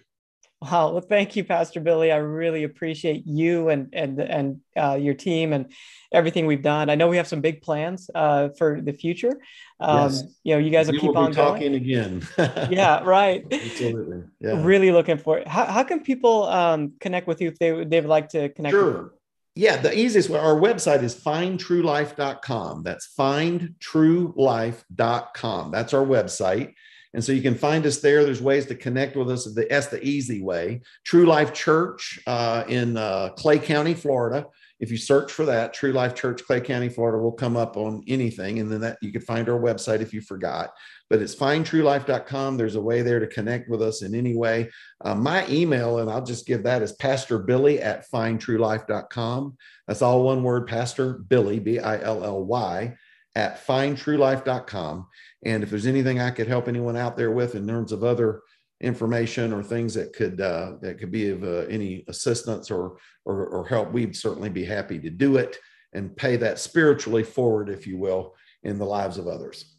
Wow. 0.63 0.93
Well, 0.93 1.01
thank 1.01 1.37
you, 1.37 1.45
Pastor 1.45 1.81
Billy. 1.81 2.13
I 2.13 2.17
really 2.17 2.65
appreciate 2.65 3.27
you 3.27 3.71
and 3.71 3.89
and 3.95 4.21
and 4.21 4.61
uh, 4.77 4.99
your 5.01 5.15
team 5.15 5.55
and 5.55 5.73
everything 6.13 6.45
we've 6.45 6.63
done. 6.63 6.91
I 6.91 6.97
know 6.97 7.09
we 7.09 7.17
have 7.17 7.27
some 7.27 7.41
big 7.41 7.63
plans 7.63 8.11
uh, 8.15 8.51
for 8.59 8.83
the 8.83 8.93
future. 8.93 9.41
Um, 9.81 10.11
yes. 10.11 10.23
You 10.45 10.55
know, 10.55 10.61
you 10.61 10.69
guys 10.69 10.89
will 10.89 10.93
we 10.93 11.01
keep 11.01 11.15
will 11.15 11.19
on 11.19 11.33
talking 11.33 11.73
going. 11.73 11.77
again. 11.77 12.29
yeah. 12.71 13.03
Right. 13.03 13.47
Absolutely. 13.51 14.25
Yeah. 14.39 14.63
Really 14.63 14.93
looking 14.93 15.17
for 15.17 15.39
it. 15.39 15.49
How, 15.49 15.65
how 15.65 15.83
can 15.83 16.01
people 16.01 16.45
um, 16.45 16.93
connect 17.01 17.27
with 17.27 17.41
you 17.41 17.49
if 17.49 17.59
they 17.59 17.83
they 17.85 18.03
would 18.03 18.11
like 18.11 18.29
to 18.31 18.51
connect? 18.51 18.73
Sure. 18.73 19.15
Yeah, 19.57 19.79
the 19.79 19.99
easiest 19.99 20.29
way, 20.29 20.39
our 20.39 20.55
website 20.55 21.03
is 21.03 21.15
findtruelife.com. 21.15 22.83
That's 22.83 23.09
findtruelife.com. 23.19 25.71
That's 25.71 25.95
our 25.95 26.05
website. 26.05 26.75
And 27.13 27.25
so 27.25 27.33
you 27.33 27.43
can 27.43 27.57
find 27.57 27.85
us 27.87 27.99
there. 27.99 28.25
There's 28.25 28.43
ways 28.43 28.67
to 28.67 28.75
connect 28.75 29.17
with 29.17 29.31
us. 29.31 29.49
That's 29.55 29.89
the 29.89 30.03
easy 30.05 30.43
way. 30.43 30.83
True 31.05 31.27
Life 31.27 31.53
Church 31.53 32.21
uh, 32.27 32.65
in 32.69 32.97
uh, 32.97 33.31
Clay 33.31 33.59
County, 33.59 33.95
Florida. 33.95 34.47
If 34.79 34.91
you 34.91 34.97
search 34.97 35.31
for 35.31 35.45
that, 35.45 35.75
True 35.75 35.93
Life 35.93 36.15
Church, 36.15 36.43
Clay 36.43 36.61
County, 36.61 36.89
Florida, 36.89 37.19
will 37.19 37.33
come 37.33 37.57
up 37.57 37.77
on 37.77 38.03
anything. 38.09 38.61
And 38.61 38.73
then 38.73 38.81
that 38.81 38.97
you 39.03 39.13
can 39.13 39.21
find 39.21 39.47
our 39.49 39.61
website 39.61 40.01
if 40.01 40.15
you 40.15 40.23
forgot. 40.23 40.71
But 41.11 41.21
it's 41.21 41.35
findtruelife.com. 41.35 42.57
There's 42.57 42.77
a 42.77 42.81
way 42.81 43.03
there 43.03 43.21
to 43.21 43.27
connect 43.27 43.69
with 43.69 43.83
us 43.83 44.03
in 44.03 44.15
any 44.15 44.35
way. 44.35 44.71
Uh, 45.05 45.15
my 45.15 45.47
email, 45.49 45.99
and 45.99 46.11
I'll 46.11 46.25
just 46.25 46.47
give 46.47 46.63
that, 46.63 46.81
is 46.81 46.93
Pastor 46.93 47.39
Billy 47.39 47.81
at 47.81 48.11
findtruelife.com. 48.11 49.57
That's 49.87 50.03
all 50.03 50.23
one 50.23 50.43
word, 50.43 50.67
Pastor 50.67 51.15
Billy, 51.15 51.59
B 51.59 51.79
I 51.79 52.01
L 52.01 52.25
L 52.25 52.45
Y, 52.45 52.97
at 53.35 53.67
findtruelife.com. 53.67 55.07
And 55.45 55.63
if 55.63 55.71
there's 55.71 55.87
anything 55.87 56.21
I 56.21 56.31
could 56.31 56.49
help 56.49 56.69
anyone 56.69 56.97
out 56.97 57.17
there 57.17 57.31
with 57.31 57.55
in 57.55 57.67
terms 57.67 57.93
of 57.93 58.05
other 58.05 58.43
information 58.81 59.53
or 59.53 59.63
things 59.63 59.95
that 59.95 60.13
could 60.13 60.41
uh, 60.41 60.73
that 60.81 60.99
could 60.99 61.11
be 61.11 61.31
of 61.31 61.43
uh, 61.45 61.67
any 61.69 62.05
assistance 62.09 62.71
or, 62.71 62.97
or, 63.25 63.47
or 63.47 63.67
help, 63.67 63.93
we'd 63.93 64.17
certainly 64.17 64.51
be 64.51 64.65
happy 64.65 64.99
to 64.99 65.11
do 65.11 65.37
it 65.37 65.57
and 65.93 66.17
pay 66.17 66.37
that 66.37 66.59
spiritually 66.59 67.23
forward, 67.23 67.69
if 67.69 67.87
you 67.87 67.99
will, 67.99 68.35
in 68.63 68.79
the 68.79 68.85
lives 68.85 69.19
of 69.19 69.27
others. 69.27 69.77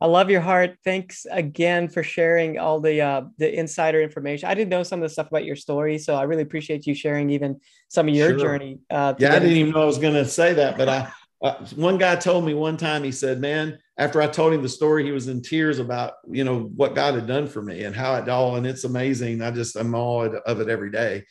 I 0.00 0.06
love 0.06 0.30
your 0.30 0.40
heart. 0.40 0.76
Thanks 0.84 1.26
again 1.30 1.88
for 1.88 2.02
sharing 2.02 2.58
all 2.58 2.80
the 2.80 3.00
uh, 3.00 3.22
the 3.38 3.56
insider 3.56 4.02
information. 4.02 4.48
I 4.48 4.54
didn't 4.54 4.70
know 4.70 4.82
some 4.82 4.98
of 4.98 5.04
the 5.04 5.12
stuff 5.12 5.28
about 5.28 5.44
your 5.44 5.54
story, 5.54 5.96
so 5.96 6.16
I 6.16 6.24
really 6.24 6.42
appreciate 6.42 6.88
you 6.88 6.94
sharing 6.94 7.30
even 7.30 7.60
some 7.86 8.08
of 8.08 8.14
your 8.14 8.30
sure. 8.30 8.38
journey. 8.40 8.80
Uh, 8.90 9.14
yeah, 9.18 9.36
I 9.36 9.38
didn't 9.38 9.56
even 9.56 9.72
know 9.72 9.82
I 9.82 9.84
was 9.84 9.98
going 9.98 10.14
to 10.14 10.24
say 10.24 10.54
that, 10.54 10.76
but 10.76 10.88
I 10.88 11.12
uh, 11.42 11.64
one 11.74 11.98
guy 11.98 12.14
told 12.16 12.44
me 12.44 12.54
one 12.54 12.76
time, 12.76 13.02
he 13.02 13.10
said, 13.10 13.40
man, 13.40 13.78
after 13.98 14.22
I 14.22 14.28
told 14.28 14.52
him 14.52 14.62
the 14.62 14.68
story, 14.68 15.04
he 15.04 15.10
was 15.10 15.28
in 15.28 15.42
tears 15.42 15.80
about, 15.80 16.14
you 16.30 16.44
know, 16.44 16.70
what 16.76 16.94
God 16.94 17.14
had 17.14 17.26
done 17.26 17.48
for 17.48 17.62
me 17.62 17.82
and 17.82 17.94
how 17.94 18.14
it 18.14 18.28
all, 18.28 18.56
and 18.56 18.66
it's 18.66 18.84
amazing. 18.84 19.42
I 19.42 19.50
just, 19.50 19.76
I'm 19.76 19.94
all 19.94 20.22
of 20.22 20.60
it 20.60 20.68
every 20.68 20.90
day. 20.90 21.24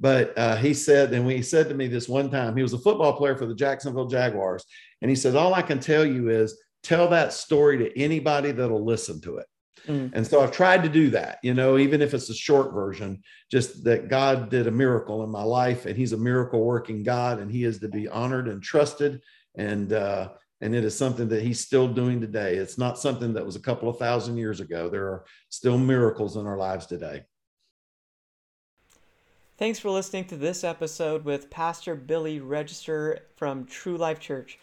But 0.00 0.36
uh, 0.36 0.56
he 0.56 0.74
said, 0.74 1.12
and 1.12 1.30
he 1.30 1.42
said 1.42 1.68
to 1.68 1.76
me 1.76 1.86
this 1.86 2.08
one 2.08 2.28
time, 2.28 2.56
he 2.56 2.62
was 2.62 2.72
a 2.72 2.78
football 2.78 3.12
player 3.12 3.36
for 3.36 3.46
the 3.46 3.54
Jacksonville 3.54 4.08
Jaguars. 4.08 4.64
And 5.00 5.08
he 5.08 5.14
said, 5.14 5.36
all 5.36 5.54
I 5.54 5.62
can 5.62 5.78
tell 5.78 6.04
you 6.04 6.28
is 6.28 6.60
tell 6.82 7.08
that 7.10 7.32
story 7.32 7.78
to 7.78 7.98
anybody 7.98 8.50
that'll 8.50 8.84
listen 8.84 9.20
to 9.20 9.36
it. 9.36 9.46
Mm. 9.86 10.10
And 10.12 10.26
so 10.26 10.40
I've 10.40 10.52
tried 10.52 10.82
to 10.82 10.88
do 10.88 11.10
that, 11.10 11.38
you 11.42 11.54
know, 11.54 11.78
even 11.78 12.02
if 12.02 12.14
it's 12.14 12.30
a 12.30 12.34
short 12.34 12.72
version, 12.72 13.22
just 13.50 13.84
that 13.84 14.08
God 14.08 14.50
did 14.50 14.66
a 14.66 14.72
miracle 14.72 15.22
in 15.24 15.30
my 15.30 15.42
life 15.42 15.86
and 15.86 15.96
he's 15.96 16.12
a 16.12 16.18
miracle 16.18 16.64
working 16.64 17.02
God 17.02 17.38
and 17.38 17.50
he 17.50 17.64
is 17.64 17.78
to 17.80 17.88
be 17.88 18.08
honored 18.08 18.48
and 18.48 18.62
trusted 18.62 19.20
and 19.54 19.92
uh, 19.92 20.30
and 20.60 20.74
it 20.74 20.84
is 20.84 20.96
something 20.96 21.28
that 21.28 21.42
he's 21.42 21.60
still 21.60 21.88
doing 21.88 22.20
today. 22.20 22.56
It's 22.56 22.78
not 22.78 22.98
something 22.98 23.32
that 23.34 23.44
was 23.44 23.56
a 23.56 23.60
couple 23.60 23.88
of 23.88 23.98
thousand 23.98 24.36
years 24.36 24.60
ago. 24.60 24.88
There 24.88 25.06
are 25.06 25.24
still 25.48 25.76
miracles 25.76 26.36
in 26.36 26.46
our 26.46 26.56
lives 26.56 26.86
today. 26.86 27.24
Thanks 29.58 29.78
for 29.78 29.90
listening 29.90 30.24
to 30.26 30.36
this 30.36 30.64
episode 30.64 31.24
with 31.24 31.50
Pastor 31.50 31.94
Billy 31.94 32.40
Register 32.40 33.26
from 33.36 33.66
True 33.66 33.96
Life 33.96 34.18
Church. 34.18 34.58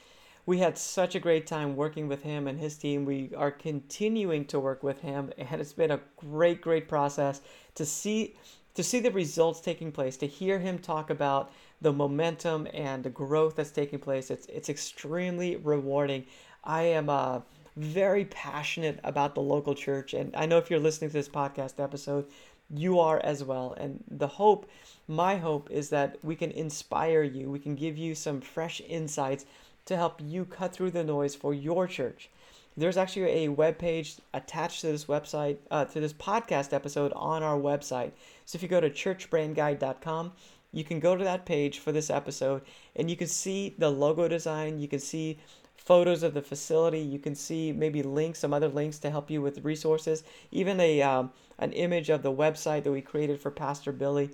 We 0.45 0.57
had 0.57 0.77
such 0.77 1.15
a 1.15 1.19
great 1.19 1.45
time 1.45 1.75
working 1.75 2.07
with 2.07 2.23
him 2.23 2.47
and 2.47 2.59
his 2.59 2.75
team. 2.75 3.05
We 3.05 3.31
are 3.37 3.51
continuing 3.51 4.45
to 4.45 4.59
work 4.59 4.81
with 4.81 5.01
him, 5.01 5.31
and 5.37 5.61
it's 5.61 5.73
been 5.73 5.91
a 5.91 5.99
great, 6.17 6.59
great 6.59 6.87
process 6.87 7.41
to 7.75 7.85
see 7.85 8.35
to 8.75 8.83
see 8.83 8.99
the 8.99 9.11
results 9.11 9.59
taking 9.59 9.91
place, 9.91 10.15
to 10.17 10.25
hear 10.25 10.57
him 10.57 10.79
talk 10.79 11.09
about 11.09 11.51
the 11.81 11.93
momentum 11.93 12.67
and 12.73 13.03
the 13.03 13.09
growth 13.09 13.55
that's 13.55 13.71
taking 13.71 13.99
place. 13.99 14.29
It's 14.31 14.45
it's 14.47 14.69
extremely 14.69 15.55
rewarding. 15.55 16.25
I 16.63 16.83
am 16.83 17.09
uh, 17.09 17.41
very 17.75 18.25
passionate 18.25 18.99
about 19.03 19.35
the 19.35 19.41
local 19.41 19.75
church, 19.75 20.13
and 20.13 20.35
I 20.35 20.45
know 20.45 20.57
if 20.57 20.69
you're 20.69 20.79
listening 20.79 21.09
to 21.11 21.17
this 21.17 21.29
podcast 21.29 21.81
episode, 21.81 22.25
you 22.69 22.99
are 22.99 23.19
as 23.19 23.43
well. 23.43 23.73
And 23.79 24.03
the 24.09 24.27
hope, 24.27 24.69
my 25.07 25.37
hope, 25.37 25.71
is 25.71 25.89
that 25.89 26.17
we 26.23 26.35
can 26.35 26.51
inspire 26.51 27.23
you. 27.23 27.49
We 27.49 27.59
can 27.59 27.75
give 27.75 27.97
you 27.97 28.15
some 28.15 28.41
fresh 28.41 28.81
insights 28.87 29.45
to 29.85 29.95
help 29.95 30.21
you 30.23 30.45
cut 30.45 30.73
through 30.73 30.91
the 30.91 31.03
noise 31.03 31.35
for 31.35 31.53
your 31.53 31.87
church. 31.87 32.29
There's 32.77 32.97
actually 32.97 33.45
a 33.45 33.49
web 33.49 33.77
page 33.77 34.17
attached 34.33 34.81
to 34.81 34.87
this 34.87 35.05
website, 35.05 35.57
uh, 35.71 35.85
to 35.85 35.99
this 35.99 36.13
podcast 36.13 36.71
episode 36.71 37.11
on 37.13 37.43
our 37.43 37.57
website. 37.57 38.11
So 38.45 38.55
if 38.55 38.63
you 38.63 38.69
go 38.69 38.79
to 38.79 38.89
churchbrandguide.com, 38.89 40.31
you 40.71 40.83
can 40.83 40.99
go 40.99 41.15
to 41.15 41.23
that 41.23 41.45
page 41.45 41.79
for 41.79 41.91
this 41.91 42.09
episode 42.09 42.61
and 42.95 43.09
you 43.09 43.15
can 43.15 43.27
see 43.27 43.75
the 43.77 43.89
logo 43.89 44.27
design. 44.27 44.79
You 44.79 44.87
can 44.87 44.99
see 44.99 45.39
photos 45.75 46.23
of 46.23 46.33
the 46.33 46.41
facility. 46.41 46.99
You 46.99 47.19
can 47.19 47.35
see 47.35 47.71
maybe 47.71 48.03
links, 48.03 48.39
some 48.39 48.53
other 48.53 48.67
links 48.67 48.99
to 48.99 49.09
help 49.09 49.31
you 49.31 49.41
with 49.41 49.63
resources, 49.65 50.23
even 50.51 50.79
a 50.79 51.01
um, 51.01 51.31
an 51.57 51.71
image 51.73 52.09
of 52.09 52.21
the 52.21 52.31
website 52.31 52.83
that 52.83 52.91
we 52.91 53.01
created 53.01 53.41
for 53.41 53.51
Pastor 53.51 53.91
Billy 53.91 54.29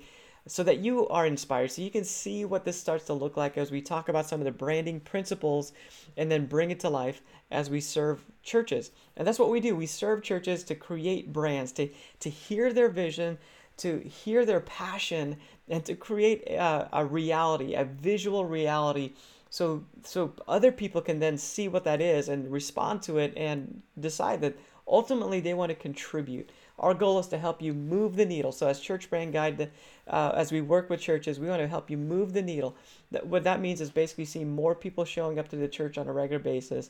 so 0.47 0.63
that 0.63 0.79
you 0.79 1.07
are 1.07 1.25
inspired. 1.25 1.71
So 1.71 1.81
you 1.81 1.89
can 1.89 2.03
see 2.03 2.45
what 2.45 2.65
this 2.65 2.79
starts 2.79 3.05
to 3.05 3.13
look 3.13 3.35
like 3.35 3.57
as 3.57 3.71
we 3.71 3.81
talk 3.81 4.09
about 4.09 4.27
some 4.27 4.39
of 4.39 4.45
the 4.45 4.51
branding 4.51 4.99
principles 4.99 5.73
and 6.17 6.31
then 6.31 6.45
bring 6.45 6.71
it 6.71 6.79
to 6.81 6.89
life 6.89 7.21
as 7.51 7.69
we 7.69 7.81
serve 7.81 8.23
churches. 8.43 8.91
And 9.17 9.27
that's 9.27 9.39
what 9.39 9.49
we 9.49 9.59
do. 9.59 9.75
We 9.75 9.87
serve 9.87 10.21
churches 10.21 10.63
to 10.65 10.75
create 10.75 11.33
brands, 11.33 11.71
to, 11.73 11.89
to 12.19 12.29
hear 12.29 12.73
their 12.73 12.89
vision, 12.89 13.37
to 13.77 13.99
hear 13.99 14.45
their 14.45 14.61
passion 14.61 15.37
and 15.67 15.83
to 15.85 15.95
create 15.95 16.43
a, 16.49 16.87
a, 16.93 17.05
reality, 17.05 17.73
a 17.73 17.85
visual 17.85 18.45
reality, 18.45 19.13
so 19.49 19.83
so 20.03 20.33
other 20.47 20.71
people 20.71 21.01
can 21.01 21.19
then 21.19 21.37
see 21.37 21.67
what 21.67 21.83
that 21.85 22.01
is 22.01 22.29
and 22.29 22.51
respond 22.51 23.01
to 23.03 23.17
it 23.17 23.33
and 23.37 23.81
decide 23.99 24.41
that 24.41 24.55
ultimately 24.87 25.39
they 25.39 25.53
want 25.53 25.69
to 25.69 25.75
contribute. 25.75 26.51
Our 26.77 26.93
goal 26.93 27.19
is 27.19 27.27
to 27.27 27.37
help 27.37 27.61
you 27.61 27.73
move 27.73 28.17
the 28.17 28.25
needle. 28.25 28.51
So 28.51 28.67
as 28.67 28.79
Church 28.79 29.09
Brand 29.09 29.31
Guide, 29.31 29.71
uh, 30.07 30.33
as 30.35 30.51
we 30.51 30.61
work 30.61 30.89
with 30.89 30.99
churches, 30.99 31.39
we 31.39 31.47
want 31.47 31.61
to 31.61 31.67
help 31.67 31.89
you 31.89 31.97
move 31.97 32.33
the 32.33 32.41
needle. 32.41 32.75
That, 33.11 33.25
what 33.25 33.45
that 33.45 33.61
means 33.61 33.79
is 33.79 33.89
basically 33.89 34.25
seeing 34.25 34.53
more 34.53 34.75
people 34.75 35.05
showing 35.05 35.39
up 35.39 35.47
to 35.49 35.55
the 35.55 35.69
church 35.69 35.97
on 35.97 36.07
a 36.07 36.13
regular 36.13 36.43
basis, 36.43 36.89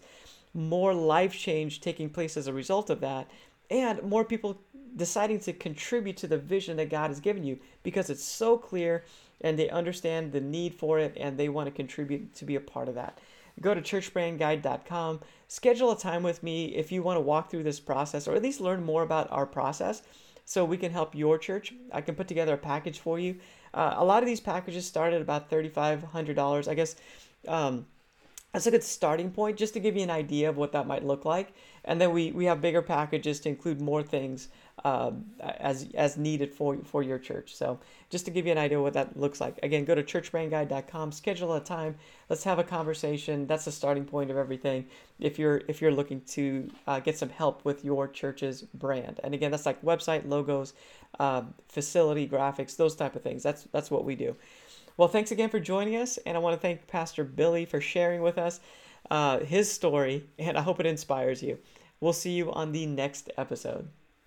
more 0.54 0.94
life 0.94 1.38
change 1.38 1.82
taking 1.82 2.10
place 2.10 2.36
as 2.36 2.48
a 2.48 2.54
result 2.54 2.90
of 2.90 3.00
that, 3.02 3.30
and 3.70 4.02
more 4.02 4.26
people 4.26 4.60
deciding 4.96 5.40
to 5.40 5.54
contribute 5.54 6.18
to 6.18 6.28
the 6.28 6.38
vision 6.38 6.78
that 6.78 6.90
God 6.90 7.10
has 7.10 7.20
given 7.20 7.44
you 7.44 7.60
because 7.84 8.10
it's 8.10 8.24
so 8.24 8.58
clear 8.58 9.04
and 9.42 9.60
they 9.60 9.70
understand 9.70 10.32
the 10.32 10.42
need 10.42 10.74
for 10.74 11.00
it 11.00 11.16
and 11.18 11.38
they 11.38 11.50
want 11.50 11.68
to 11.68 11.72
contribute 11.72 12.34
to 12.36 12.46
be 12.46 12.56
a 12.56 12.62
part 12.62 12.88
of 12.88 12.96
that. 12.96 13.20
Go 13.62 13.74
to 13.74 13.82
churchbrandguide.com, 13.82 15.22
schedule 15.48 15.92
a 15.92 15.98
time 15.98 16.24
with 16.24 16.44
me 16.44 16.76
if 16.76 16.92
you 16.92 17.02
want 17.02 17.18
to 17.18 17.22
walk 17.22 17.50
through 17.50 17.64
this 17.64 17.80
process 17.80 18.28
or 18.28 18.36
at 18.36 18.42
least 18.42 18.60
learn 18.60 18.84
more 18.84 19.04
about 19.04 19.32
our 19.32 19.46
process 19.46 20.02
so 20.46 20.64
we 20.64 20.78
can 20.78 20.92
help 20.92 21.16
your 21.16 21.38
church. 21.38 21.74
I 21.92 22.02
can 22.02 22.16
put 22.16 22.28
together 22.28 22.54
a 22.54 22.58
package 22.58 23.00
for 23.00 23.18
you. 23.18 23.38
Uh, 23.74 23.96
a 23.98 24.06
lot 24.06 24.24
of 24.24 24.28
these 24.28 24.40
packages 24.40 24.86
start 24.86 25.14
at 25.14 25.22
about 25.22 25.50
$3,500. 25.50 26.68
I 26.68 26.74
guess 26.74 26.96
um, 27.48 27.86
that's 28.54 28.68
a 28.68 28.72
good 28.72 28.84
starting 28.84 29.32
point 29.32 29.58
just 29.58 29.74
to 29.74 29.80
give 29.80 29.98
you 29.98 30.04
an 30.04 30.10
idea 30.10 30.48
of 30.48 30.56
what 30.56 30.72
that 30.72 30.88
might 30.88 31.04
look 31.04 31.26
like. 31.26 31.54
And 31.84 32.00
then 32.00 32.14
we, 32.14 32.32
we 32.32 32.46
have 32.46 32.62
bigger 32.62 32.82
packages 32.82 33.40
to 33.42 33.50
include 33.50 33.82
more 33.82 34.04
things 34.04 34.48
uh, 34.84 35.12
as 35.40 35.88
as 35.96 36.18
needed 36.18 36.54
for 36.54 36.78
for 36.84 37.02
your 37.02 37.18
church. 37.18 37.56
So 37.56 37.80
just 38.10 38.26
to 38.26 38.32
give 38.32 38.46
you 38.46 38.52
an 38.52 38.58
idea 38.58 38.82
what 38.82 38.94
that 38.94 39.18
looks 39.18 39.40
like. 39.40 39.58
Again, 39.64 39.86
go 39.86 39.96
to 39.96 40.04
churchbrandguide.com, 40.04 41.12
schedule 41.12 41.54
a 41.54 41.60
time. 41.60 41.96
Let's 42.30 42.44
have 42.44 42.60
a 42.60 42.64
conversation. 42.64 43.48
That's 43.48 43.66
the 43.66 43.72
starting 43.72 44.06
point 44.06 44.32
of 44.32 44.38
everything. 44.38 44.86
If 45.20 45.40
you're 45.40 45.62
if 45.68 45.82
you're 45.82 45.92
looking 45.92 46.22
to 46.22 46.70
uh, 46.88 47.00
get 47.00 47.18
some 47.18 47.30
help 47.30 47.64
with 47.64 47.86
your 47.86 48.08
church's 48.08 48.62
brand, 48.62 49.20
and 49.24 49.34
again, 49.34 49.52
that's 49.52 49.66
like 49.66 49.82
website 49.82 50.28
logos, 50.28 50.74
uh, 51.20 51.44
facility 51.68 52.28
graphics, 52.28 52.76
those 52.76 52.96
type 52.96 53.16
of 53.16 53.22
things. 53.22 53.44
That's 53.44 53.64
that's 53.72 53.90
what 53.90 54.04
we 54.04 54.16
do. 54.16 54.36
Well, 54.98 55.08
thanks 55.08 55.32
again 55.32 55.50
for 55.50 55.60
joining 55.60 55.96
us, 55.96 56.18
and 56.26 56.38
I 56.38 56.40
want 56.40 56.56
to 56.56 56.62
thank 56.62 56.88
Pastor 56.88 57.24
Billy 57.24 57.66
for 57.66 57.82
sharing 57.82 58.22
with 58.22 58.38
us 58.38 58.60
uh, 59.10 59.40
his 59.40 59.72
story, 59.72 60.26
and 60.40 60.58
I 60.58 60.62
hope 60.62 60.80
it 60.80 60.86
inspires 60.86 61.42
you. 61.44 61.60
We'll 62.00 62.14
see 62.14 62.32
you 62.32 62.52
on 62.52 62.72
the 62.72 62.86
next 62.86 63.30
episode. 63.38 63.90